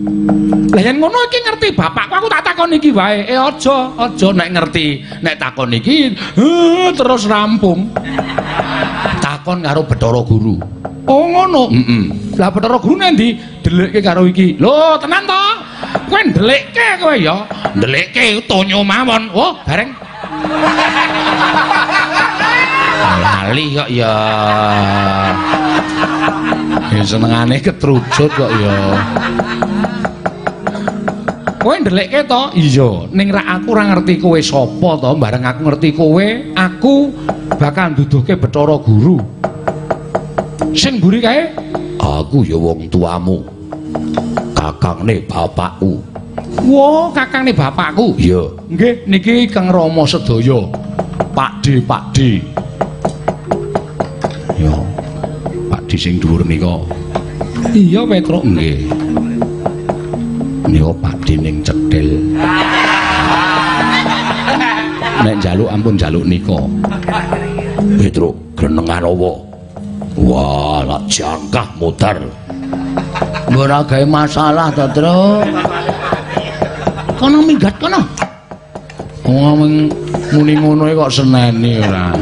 [0.75, 3.23] Lah yen ngono iki ngerti bapakku aku tak takon iki wae.
[3.23, 4.99] Eh aja, aja nek ngerti.
[5.23, 7.87] Nek takon iki eh, terus rampung.
[9.23, 10.59] takon karo Bathara Guru.
[11.07, 11.71] Oh ngono.
[11.71, 12.03] Heeh.
[12.35, 13.39] Lah Bathara Guru nendi?
[13.63, 14.59] Delikke karo iki.
[14.59, 15.43] Lho, tenan to?
[16.09, 17.35] Kowe ndelikke kowe ya.
[17.75, 19.29] Ndelikke tonyo mawon.
[19.33, 19.93] Oh, bareng.
[23.19, 24.13] Lali kok ya.
[26.89, 28.73] Ya senengane ketrujut kok ya.
[31.59, 32.55] Kowe ndelikke to?
[32.55, 36.25] Iya, ning rak aku ora ngerti kowe sapa to, bareng aku ngerti kowe,
[36.55, 37.11] aku
[37.59, 39.19] bakal nduduhke Bathara Guru.
[40.71, 41.51] Sing mburi kae?
[41.99, 43.43] Aku ya wong tuamu.
[44.59, 46.03] Kakangne bapakku.
[46.67, 48.11] Wo, kakangne bapakku.
[48.19, 48.43] Iya.
[48.67, 50.67] Nggih, niki Kang Rama sedaya.
[51.31, 52.43] Pak D, Pak D.
[54.59, 54.75] Ya.
[55.71, 56.75] Pak D sing dhuwur nika.
[57.71, 58.43] Iya, Petro.
[58.43, 58.83] Nggih.
[60.67, 62.19] Nika Pak D ning cedhil.
[65.23, 66.59] Nek njaluk ampun njaluk nika.
[67.95, 69.31] Petro, genengan apa?
[70.19, 72.19] Wah, lak jangkah mutar.
[73.49, 75.41] Ora gawe masalah to, Tru.
[77.19, 78.01] Kono minggat kono.
[79.29, 79.89] Wong
[80.33, 82.13] muni ngono kok seneni ora.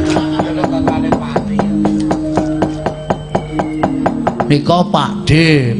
[4.48, 5.32] Nika Pak D,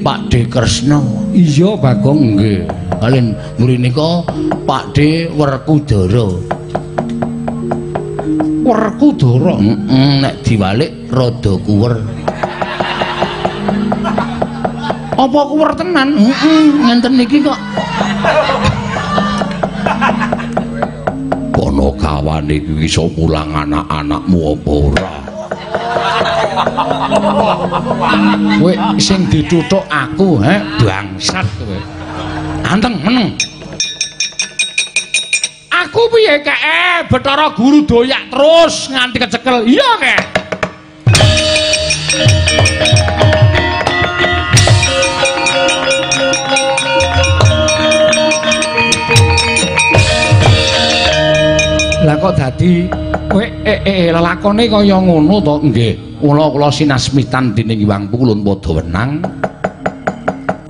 [0.04, 1.00] Pak D Kresna.
[1.32, 2.68] Iya, Bagong nggih.
[3.00, 4.20] Kalian muri nika
[4.68, 6.28] Pak D Werkudara.
[8.68, 9.54] Werkudara?
[9.56, 12.17] Heeh, nek diwalik rada kuwer.
[15.18, 16.14] Apa kuwer tenan?
[16.14, 17.58] Heeh, ngenten niki kok.
[21.50, 25.14] Ponokawan lawane iki iso mulang anak-anakmu apa ora?
[28.62, 30.54] Kowe sing dituthuk aku, he,
[30.86, 31.78] bangsat kowe.
[32.62, 33.34] Anteng meneng.
[35.74, 36.60] Aku piye kek?
[36.62, 39.66] Eh, Bathara Guru doyak terus nganti kecekel.
[39.66, 40.37] Iya kek.
[52.18, 52.90] Kok dadi
[53.30, 55.54] kowe eh eh lelakone kaya ngono to?
[55.70, 56.18] Nggih.
[56.18, 59.22] Kula kula sinasmitan dening Iwang Pulun padha wenang.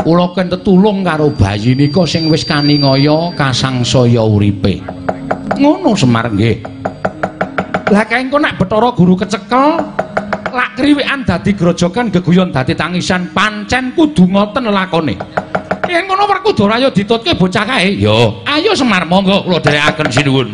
[0.04, 4.84] Kula ken tetulung karo bayi nika sing wis kaningaya kasangsaya uripe.
[5.56, 6.60] Ngono Semar nggih.
[7.88, 9.80] Lah kaengko nek Bathara Guru kecekel
[10.52, 15.16] lak kriwikan dadi grojogan geguyon dadi tangisan pancen kudu ngoten lelakone.
[15.88, 17.96] Yen ngono Werkudara ayo ditutke bocah kae.
[17.96, 20.48] Yo, ayo Semar monggo kula dherekaken sinuwun.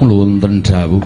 [0.00, 1.04] Janaka Wonten dawuh.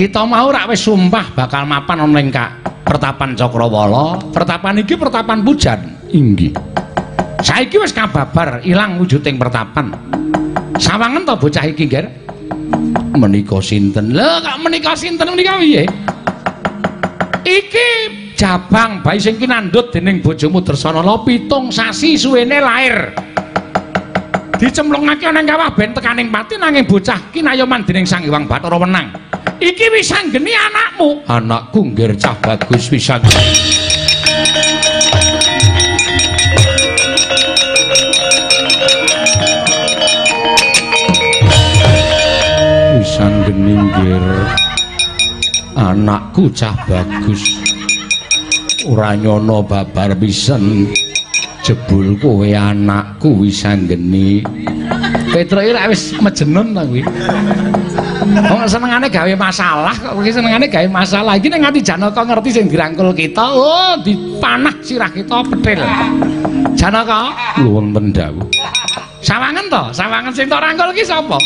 [0.00, 4.16] kita mau rak wis sumpah bakal mapan ana ning Kak Pertapan Cakrawala.
[4.32, 5.80] Pertapan iki pertapan pujan.
[6.12, 6.52] Inggih.
[7.44, 9.92] Saiki wis kababar ilang wujuding pertapan.
[10.80, 12.08] Sawangen to bocah iki, Ger?
[13.16, 14.12] Menika sinten?
[14.12, 15.84] Lho, kok menika sinten menika piye?
[17.44, 17.88] Iki
[18.36, 23.12] Jabang bayi sing kinandhut dening bojomu Dersanala pitung sasi suwene lair.
[24.54, 29.10] Dicemplungake ana ing kawah ben tekaning pati nanging bocah kinayoman dening Sang Hyang Bathara Wenang.
[29.58, 31.26] Iki wis anggeni anakmu.
[31.26, 33.18] Anakku ngger cah bagus pisan.
[42.94, 44.24] Pisan geni ngger.
[45.74, 47.42] Anakku cah bagus.
[48.86, 51.03] Ora nyono babar pisan.
[51.64, 54.44] Jebul kowe anakku wis anggeni.
[55.32, 57.00] Petruk iki wis mejenun ta kuwi.
[58.52, 61.40] Wong senengane gawe masalah kok iki senengane gawe masalah.
[61.40, 65.80] Iki nek nganti Janaka ngerti sing dirangkul kita, oh dipanah sirah kita petil.
[66.76, 67.32] Janaka,
[67.64, 68.44] Wonten dawuh.
[69.24, 69.82] sawangen to?
[69.96, 71.40] Sawangen sing tok rangkul iki sapa?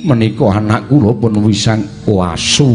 [0.00, 2.72] Menika anak kula pun wisang wasu.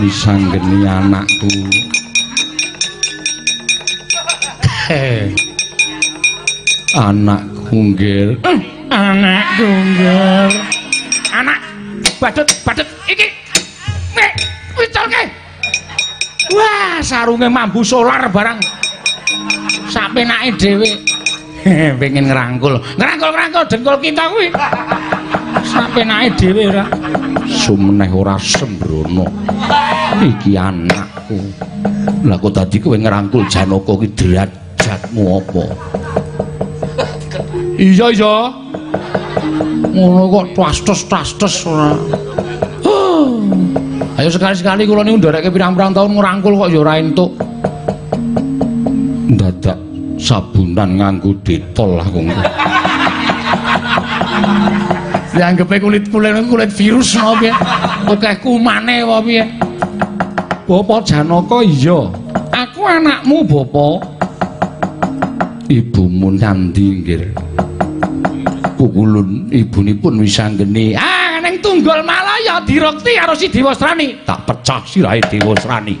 [0.00, 1.52] Wisang geni anakku.
[4.88, 5.28] Eh,
[6.96, 8.40] Anakku nggih.
[8.88, 9.44] anak.
[11.30, 11.58] Anak
[12.16, 13.28] badut badut iki.
[14.16, 14.32] Nek
[14.74, 15.22] wicolke.
[16.56, 18.56] Wah, sarunge mambu solar barang.
[19.92, 20.90] Sak penake dhewe.
[22.00, 22.80] Pengen ngerangkul.
[22.96, 24.48] Ngerangkul-ngerangkul dengkul kita kuwi.
[25.66, 26.84] Sak penake dhewe ora.
[27.46, 29.26] Sumeneh ora sembrono.
[30.18, 31.38] Iki anakku.
[32.26, 35.64] Lah kok dadi kowe ngrangkul Janaka ki derajatmu apa?
[37.80, 38.36] Iya iya.
[39.90, 41.96] Ngono kok tastes-tastes ora.
[42.84, 43.40] Huh.
[44.20, 47.32] Ayo sekali-sekali kula niku ndereke pirang-pirang tahun ngrangkul kok ya ora entuk.
[49.32, 49.78] Dadak
[50.20, 52.20] sabunan nganggo detol aku.
[55.40, 57.52] Dianggepe kulit-kulit kulit virus apa piye?
[58.12, 59.48] Akeh kumane apa piye?
[60.68, 62.12] Bapak Janaka iya.
[62.52, 64.04] Aku anakmu, Bapak.
[65.72, 67.32] Ibumu nandi nggih.
[68.76, 70.92] Kukulun ibunipun wis anggeni.
[70.92, 74.20] Ah, ning tunggal Malaya direkti karo si Dewasrani.
[74.28, 75.96] Tak pecah sirahe Dewasrani.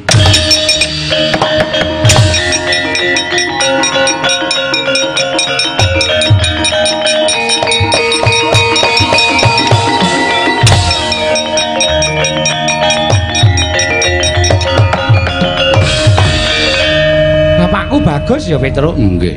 [17.90, 18.94] Bapakku bagus ya Petruk.
[18.94, 19.34] Nggih.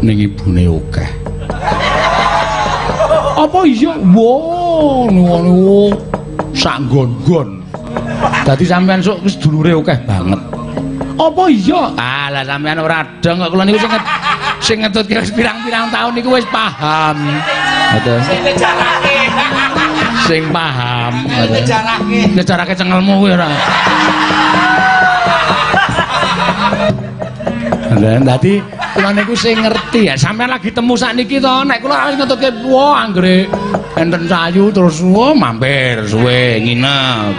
[0.00, 1.10] Ning ibune akeh.
[3.36, 3.92] Apa iya?
[4.08, 5.92] Wo, ngono.
[6.56, 7.60] Sak nggon-nggon.
[8.48, 10.40] Dadi sampean sok wis dulure akeh banget.
[11.20, 11.92] Apa iya?
[11.92, 13.92] Alah sampean ora dong kok kula niku sing
[14.64, 17.20] sing ngetutke wis pirang-pirang taun niku wis paham.
[18.00, 18.20] Ngoten.
[20.24, 21.28] Sing paham.
[21.28, 22.32] Ngejarake.
[22.32, 23.52] Ngejarake cengelmu kuwi ora.
[28.00, 28.64] Dadi
[28.96, 30.16] kula niku sing ngerti ya.
[30.16, 33.44] Sampeyan lagi temu sakniki to, nek kula wis ngetuke wah anggere
[34.00, 37.34] enten sayu terus wah mampir suwe nginep.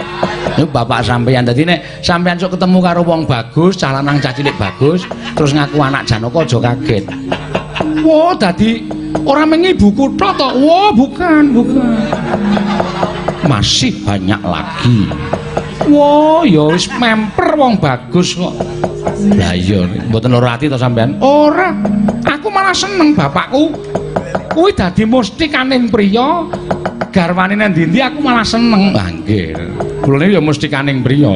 [0.54, 4.54] Niku bapak sampeyan dadi nek sampeyan sok ketemu karo wong bagus, cah lanang cah cilik
[4.54, 5.02] bagus,
[5.34, 7.04] terus ngaku anak Janaka aja kaget.
[8.06, 8.86] Wah, dadi
[9.26, 10.48] ora mung ibuku tok to.
[10.62, 11.98] Wah, bukan, bukan.
[13.50, 15.10] Masih banyak lagi.
[15.90, 18.54] Wah, ya wis memper wong bagus kok.
[19.34, 21.18] Lah iya, mboten lara ati to sampean?
[21.18, 21.74] Ora.
[22.26, 23.70] Aku malah seneng bapakku.
[24.52, 26.46] Kuwi dadi mustikaning priya.
[27.12, 28.94] Garwane nang ndi aku malah seneng.
[28.94, 29.52] Lah nggih.
[30.02, 31.34] Kula niku ya mustikaning priya.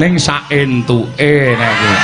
[0.00, 1.96] Ning saentuke nek kuwi.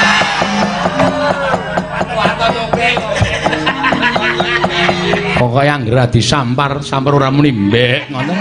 [5.41, 8.37] Pokoke anggere disampar, sampar ora muni mbek ngoten.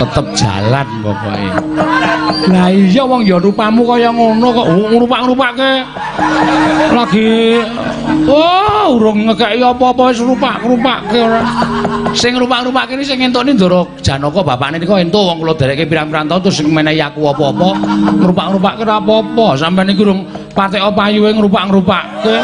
[0.00, 1.44] Tetep jalan pokoke.
[2.48, 5.72] Lah iya wong ya rupamu kaya ngono kok ngrupak-ngrupake.
[6.96, 7.60] Lagi
[8.24, 11.44] oh urung ngekeki apa-apa wis rupak-ngrupake ora.
[12.16, 16.48] Sing rupak-ngrupake iki sing entukne Ndara Janaka bapakne niku entuk wong kula dereke pirang-pirang taun
[16.48, 17.70] terus menehi aku apa-apa
[18.24, 19.46] ngrupak-ngrupake ora apa-apa.
[19.60, 20.24] Sampeyan iki urung
[20.56, 22.36] patek payuhe ngrupak-ngrupake.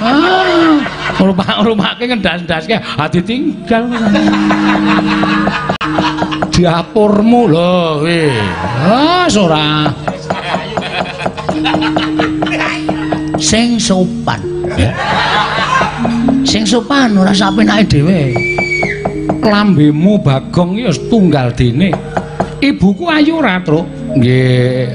[0.00, 0.80] Ah,
[1.16, 3.88] ngrupak-ngrupake ngendas-ndaske ati tinggal.
[6.52, 8.32] Dapurmu lho, weh.
[8.80, 9.92] Ah, ora.
[13.36, 14.40] Sing sopan.
[16.48, 18.32] Sing sopan ora sapenake dhewe.
[19.44, 21.92] Lambemu Bagong ya tunggal dene.
[22.58, 23.84] Ibuku ayu ora, Truk?
[24.16, 24.88] Nggih,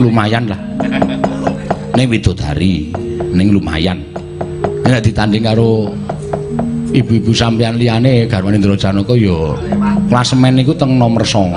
[0.00, 0.60] lumayan lah.
[1.94, 2.90] Ning widodari,
[3.30, 4.13] ning lumayan.
[4.84, 5.90] Nek ditanding karo
[6.94, 9.56] ibu-ibu sampeyan liyane garwane Ndra Janaka ya
[10.12, 11.50] klasemen niku teng nomor 9.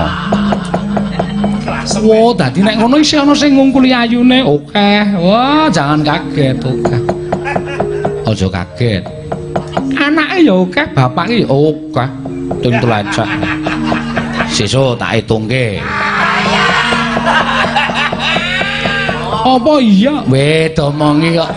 [2.03, 4.89] Wah, dadi nek ngono isih ana sing ngungkuli ayune, oke.
[5.23, 6.97] Wah, jangan kaget, oke.
[8.27, 9.03] Aja kaget.
[9.95, 12.05] Anake ya oke, bapake ya oke.
[12.59, 13.27] Tung telacak.
[14.51, 15.79] Sesuk tak hitungke.
[19.47, 20.27] Apa iya?
[20.27, 21.51] Weh, domongi kok.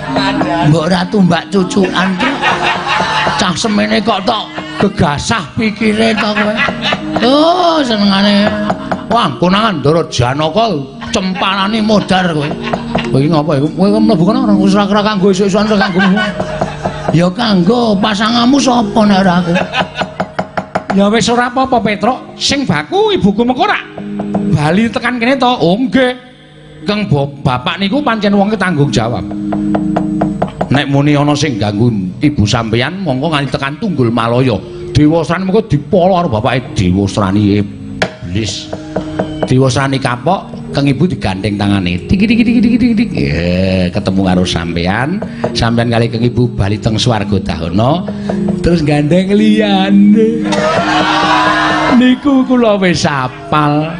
[0.70, 2.08] Mbok ratu mbak cucukan.
[3.34, 4.46] Cah semene kok tok
[4.78, 6.54] gegasah pikire to kowe.
[7.26, 8.46] Oh, senengane.
[9.10, 10.70] Wah, konangan Ndara Janaka
[11.10, 12.46] cempanane modar kowe.
[13.10, 13.68] Kowe ngapa iku?
[13.74, 16.00] Kowe mlebu kono ora wis ora kanggo esuk-esukan ora kanggo.
[17.10, 19.52] Ya kanggo pasanganmu sapa nek ora aku?
[20.94, 23.82] Ya wis ora apa-apa Petruk, sing baku ibuku mengko ora.
[24.54, 25.50] Bali tekan kene to.
[25.58, 26.29] Oh nggih.
[26.88, 27.06] Kang
[27.44, 29.24] bapak niku pancen wong tanggung jawab.
[30.70, 31.90] Nek muni ana sing ganggu
[32.22, 34.54] ibu sampeyan monggo nganti tekan Tunggul Malaya.
[34.94, 38.70] Dewasrani mengko dipolo karo bapake Dewasrani iblis.
[39.50, 42.06] Dewasrani kapok kang ibu digandeng tangane.
[42.06, 43.10] Tik tik tik tik tik tik.
[43.90, 45.18] Ketemu karo sampeyan,
[45.58, 48.06] sampeyan kali kang ibu bali teng swarga dahana
[48.62, 50.46] terus gandeng liyane.
[51.98, 53.90] Niku kula wis apal.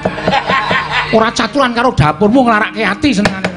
[1.11, 3.50] Ora caturan karo dapurmu nglarake ati senengane.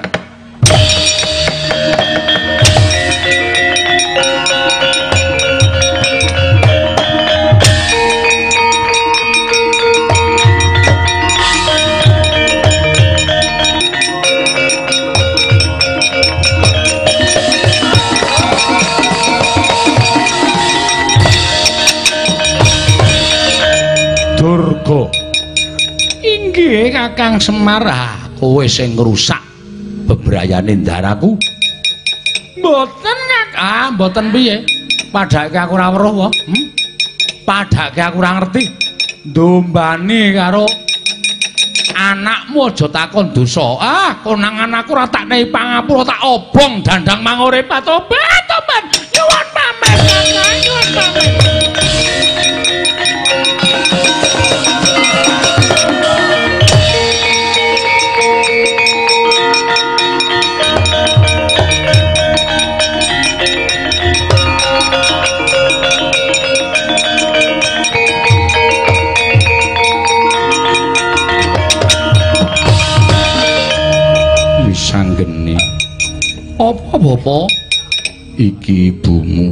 [26.73, 27.85] Inggih Kakang Semar,
[28.41, 29.37] kowe sing ngrusak
[30.09, 31.37] bebrayane ndaraku.
[32.57, 33.19] Mboten.
[33.53, 34.65] Ah, mboten piye?
[35.13, 36.29] Padhake aku ora weruh, wa.
[36.33, 36.73] Hmm?
[37.45, 38.73] Padhake aku ora ngerti.
[39.29, 40.65] Ndombani karo
[41.93, 43.77] anakmu aja takon dosa.
[43.77, 47.85] Ah, konangan aku ora tak nehi pangapura, tak obong dandang manguripat.
[47.85, 48.42] Tobat,
[77.03, 77.51] Bapak?
[78.39, 79.51] Iki ibumu.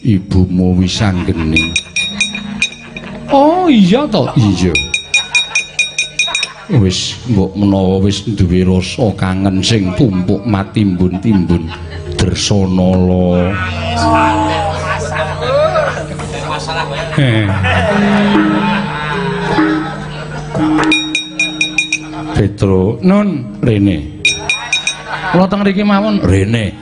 [0.00, 1.76] Ibumu wis anggene.
[3.28, 4.24] Oh iya to?
[4.40, 4.72] Iya.
[6.80, 11.68] Wis mbok menawa wis duwe rasa kangen sing tumpuk matimbun-timbun
[12.16, 13.52] Dersanala.
[17.20, 17.44] Eh.
[22.32, 24.09] Petro, Nun, rene.
[25.30, 26.18] Kula teng mriki mawon.
[26.26, 26.74] Rene.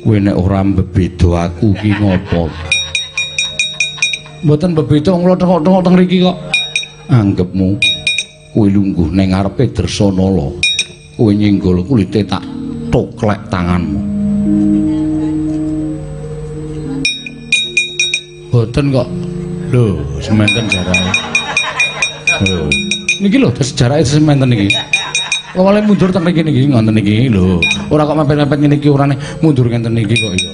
[0.00, 2.48] Kowe nek ora mbebeda aku ki ngopo?
[4.46, 6.36] Mboten bebeda kula tengok-tengok teng mriki kok.
[7.12, 7.76] Anggepmu
[8.56, 10.48] kowe lungguh ning ngarepe Dresanala.
[11.16, 12.44] Kowe nyenggol kulite tak
[12.88, 14.00] toklek tanganmu.
[18.48, 19.08] Boten kok.
[19.66, 21.12] Lho, sementen jarane.
[22.46, 22.70] Lho,
[23.16, 24.68] Niki lho sejarah sementen niki.
[25.56, 27.64] Awale mundur teng mriki niki ngoten niki lho.
[27.88, 30.52] Ora kok mepet-mepet ngene iki urane mundur ngenten niki kok iya.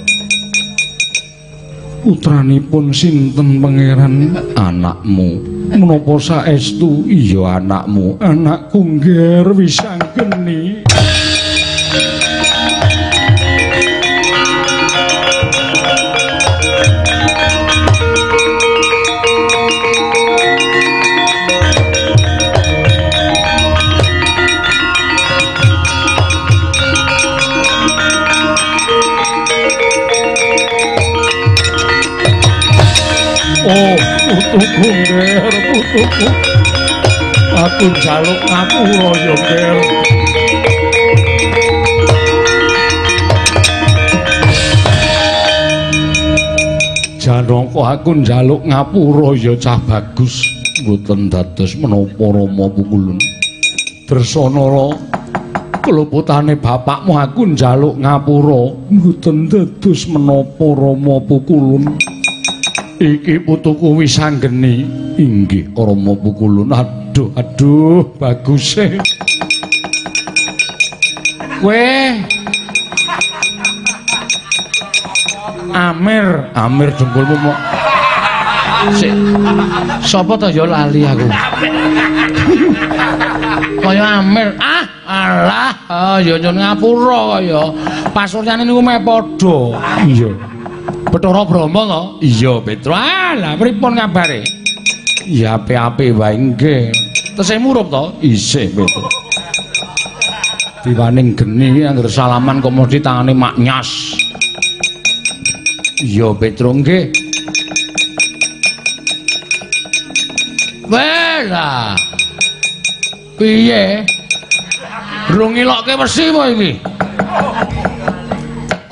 [2.03, 5.39] Putranipun sinten pangeran anakmu
[5.75, 10.72] menapa saestu iya anakmu anakku ngger wisanggeni.
[35.93, 36.27] Putuku.
[37.53, 39.77] Aku jaluk ngapura ya, Nger.
[47.21, 50.49] Janaka aku njaluk ngapura ya cah bagus.
[50.83, 53.15] mboten dados menapa Rama pukulun
[54.03, 54.99] Dresanala
[55.79, 58.75] keluputane bapakmu aku njaluk ngapura.
[58.91, 62.12] Mboten dados menapa Rama pukulun.
[63.03, 64.87] Iki putuku wisanggeni.
[65.19, 68.95] inggih Rama pukulun Aduh, aduh, bagus e.
[71.59, 71.83] Kowe
[75.75, 77.57] Amir, Amir jempolmu mok.
[78.95, 79.11] Sik.
[79.99, 81.27] Sapa to ya lali aku.
[83.83, 84.55] Kaya Amir.
[84.63, 87.67] Ah, alah, oh, ya nyun ngapura kaya.
[88.15, 89.57] Pasuryane niku meh padha.
[90.07, 90.52] Iya.
[91.13, 92.01] Bathara Brahma to?
[92.25, 92.89] Iya, Petro.
[92.97, 94.41] Alah, pripun kabare?
[95.29, 96.89] Ya ape-ape wae nggih.
[97.37, 98.17] Tesih murup to?
[98.25, 99.05] Isih, Petro.
[100.81, 104.17] Diwaning geni anggere salaman kok mesti tangane maknyas.
[106.01, 107.13] Iya, Petro nggih.
[110.89, 111.93] Wela.
[113.37, 114.01] Piye?
[115.29, 116.71] Rung ngilokke wesi apa iki?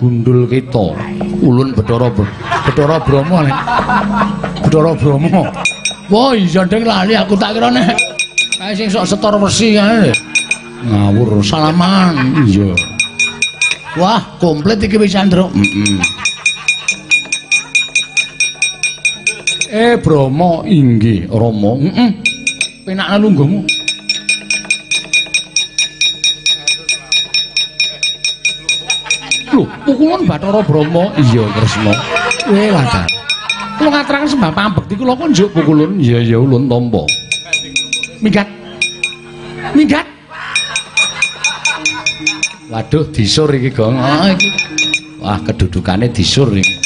[0.02, 0.98] Gundul kita.
[1.46, 3.46] Ulun Bathara Bathara Brahma.
[3.46, 3.54] Le.
[4.66, 5.54] Bathara Brahma.
[6.10, 7.96] Wah, iya ndeng lali aku tak kira nek
[8.58, 10.10] kae sing sok setor wesi kae.
[10.90, 12.42] Ngawur salaman.
[12.50, 12.74] Iya.
[14.02, 15.54] Wah, komplit iki wis Andro.
[15.54, 16.02] Heeh.
[19.72, 21.78] Eh, Brahma inggih, Rama.
[21.78, 22.10] Heeh.
[22.84, 23.81] Penakna lungguhmu.
[29.52, 31.12] Lho, pukulan Bathara Brahma.
[31.20, 31.94] Iya, Kresna.
[32.48, 33.08] Eh, lancar.
[33.76, 36.00] Kula ngaturaken sembah pambekti kula kok njuk pukulun.
[36.00, 37.04] Iya, ya ulun tampa.
[38.24, 38.48] Minggat.
[39.76, 40.08] Minggat.
[42.72, 44.00] Waduh, disur iki, Gong.
[44.00, 44.48] Ah, iki.
[45.20, 46.80] Wah, kedudukane disur iki.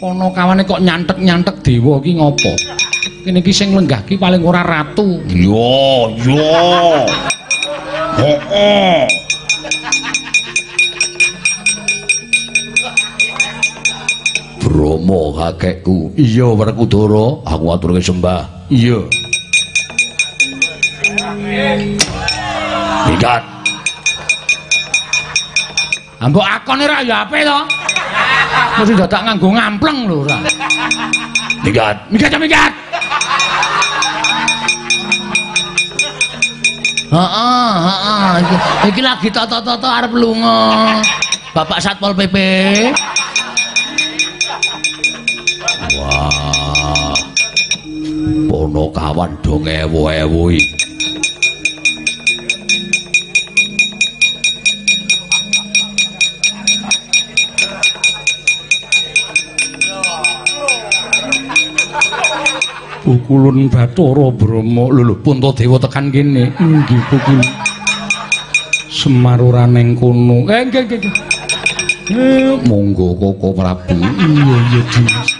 [0.00, 2.52] Ana kawane kok nyantek-nyantek dewa iki ngopo?
[3.20, 5.20] Kene iki sing lenggah paling ora ratu.
[5.28, 6.40] yo yo
[8.16, 9.19] heeh
[14.70, 19.02] Bromo kakekku Iya, Werkudara aku aturke sembah Iya.
[23.10, 23.42] minggat
[26.22, 27.60] Ambok akone ra ya ape to?
[28.78, 30.36] Mesti dadak nganggo ngampleng lho ora.
[31.64, 32.72] minggat Minggat minggat.
[37.10, 38.32] Heeh, heeh.
[38.92, 41.00] Iki, lagi toto-toto arep lunga.
[41.56, 42.36] Bapak Satpol PP.
[48.48, 50.74] Pono kawan dong ewo-ewo iki.
[63.00, 64.86] Pukulun Bathara Brahma.
[64.94, 66.54] Lho lho Puntadewa tekan kene.
[66.54, 67.42] Nggih, Pukul.
[68.86, 70.46] Semar ora ning kono.
[70.46, 70.84] Eh, nggih.
[70.86, 71.30] nggih.
[72.10, 75.39] Eh, monggo koko prabu iya iya Dimas.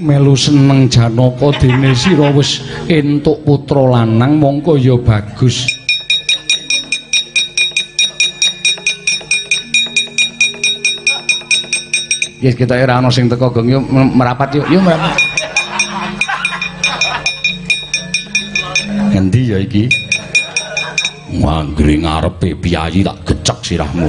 [0.00, 5.68] Melu seneng Janaka dene sira wis entuk putra lanang mongko ya bagus.
[12.40, 15.12] Yes, kita ora ana sing teko gong yuk merapat yuk, yuk merapat.
[19.12, 19.92] Endi ya iki?
[21.36, 24.08] Manggri ngarepe piyayi tak gecek sirahmu.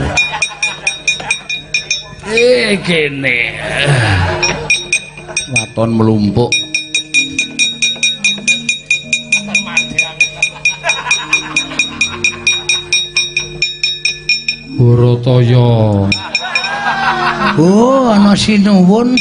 [2.31, 3.39] Eh kene.
[5.53, 6.49] Waton melumpuk.
[14.73, 15.69] Burataya.
[17.61, 19.13] Oh, ana sinuwun.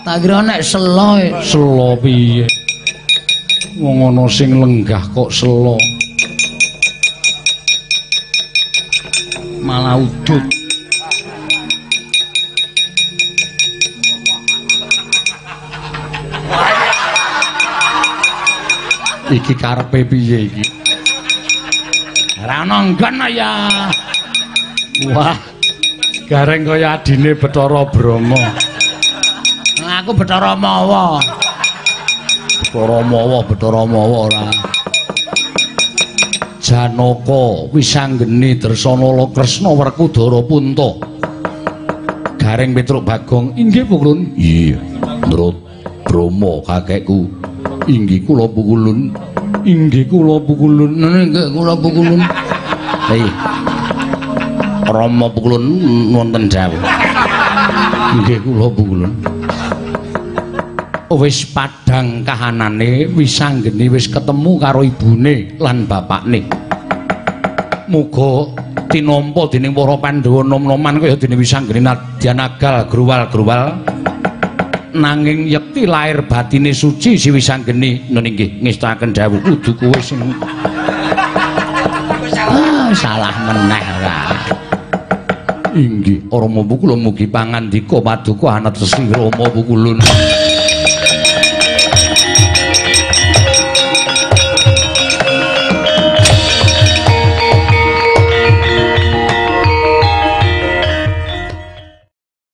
[0.00, 1.20] Tak kira nek selo.
[1.44, 2.48] Selo piye?
[3.76, 5.76] Wong ana sing lenggah kok selo.
[9.60, 10.63] Malah udut.
[19.34, 20.62] Iki karepe piye iki?
[22.38, 23.50] Ora ana nggon ya.
[25.10, 25.34] Wah.
[26.30, 28.38] Gareng kaya adine Bathara Brahma.
[29.82, 31.18] Aku Bathara Mawa.
[32.62, 34.46] Bathara Mawa, Bathara Mawa ora.
[36.62, 40.94] Janaka wisanggeni Dresana Kresna Werkudara Punta.
[42.40, 44.32] Gareng Petruk Bagong inggih pukulun.
[44.38, 44.80] Iya,
[45.26, 45.58] menurut
[46.06, 47.28] Bromo kakekku.
[47.84, 49.12] Inggih kula pukulun.
[49.68, 50.96] Inggih kula pukulun.
[51.04, 52.20] Nggih kula pukulun.
[53.12, 53.28] Hei.
[54.88, 55.64] Rama pukulun
[56.16, 56.80] wonten dawuh.
[58.16, 59.12] Inggih kula pukulun.
[61.14, 66.42] Wis padhang kahanane wisanggeni wis ketemu karo ibune lan bapakne.
[67.86, 68.48] Muga
[68.88, 73.93] tinampa dening para Pandhawa nom-noman kaya dene wisanggeni nadyanagal gruwal-gruwal.
[74.94, 80.22] Nanging yekti lahir batine suci si wisanggeni nun inggih ngestaken dawuh kudu kowe sing
[82.38, 84.18] ah, salah meneh ora
[85.74, 89.98] inggih rama bukulun mugi pangandika paduka anatesi rama bukulun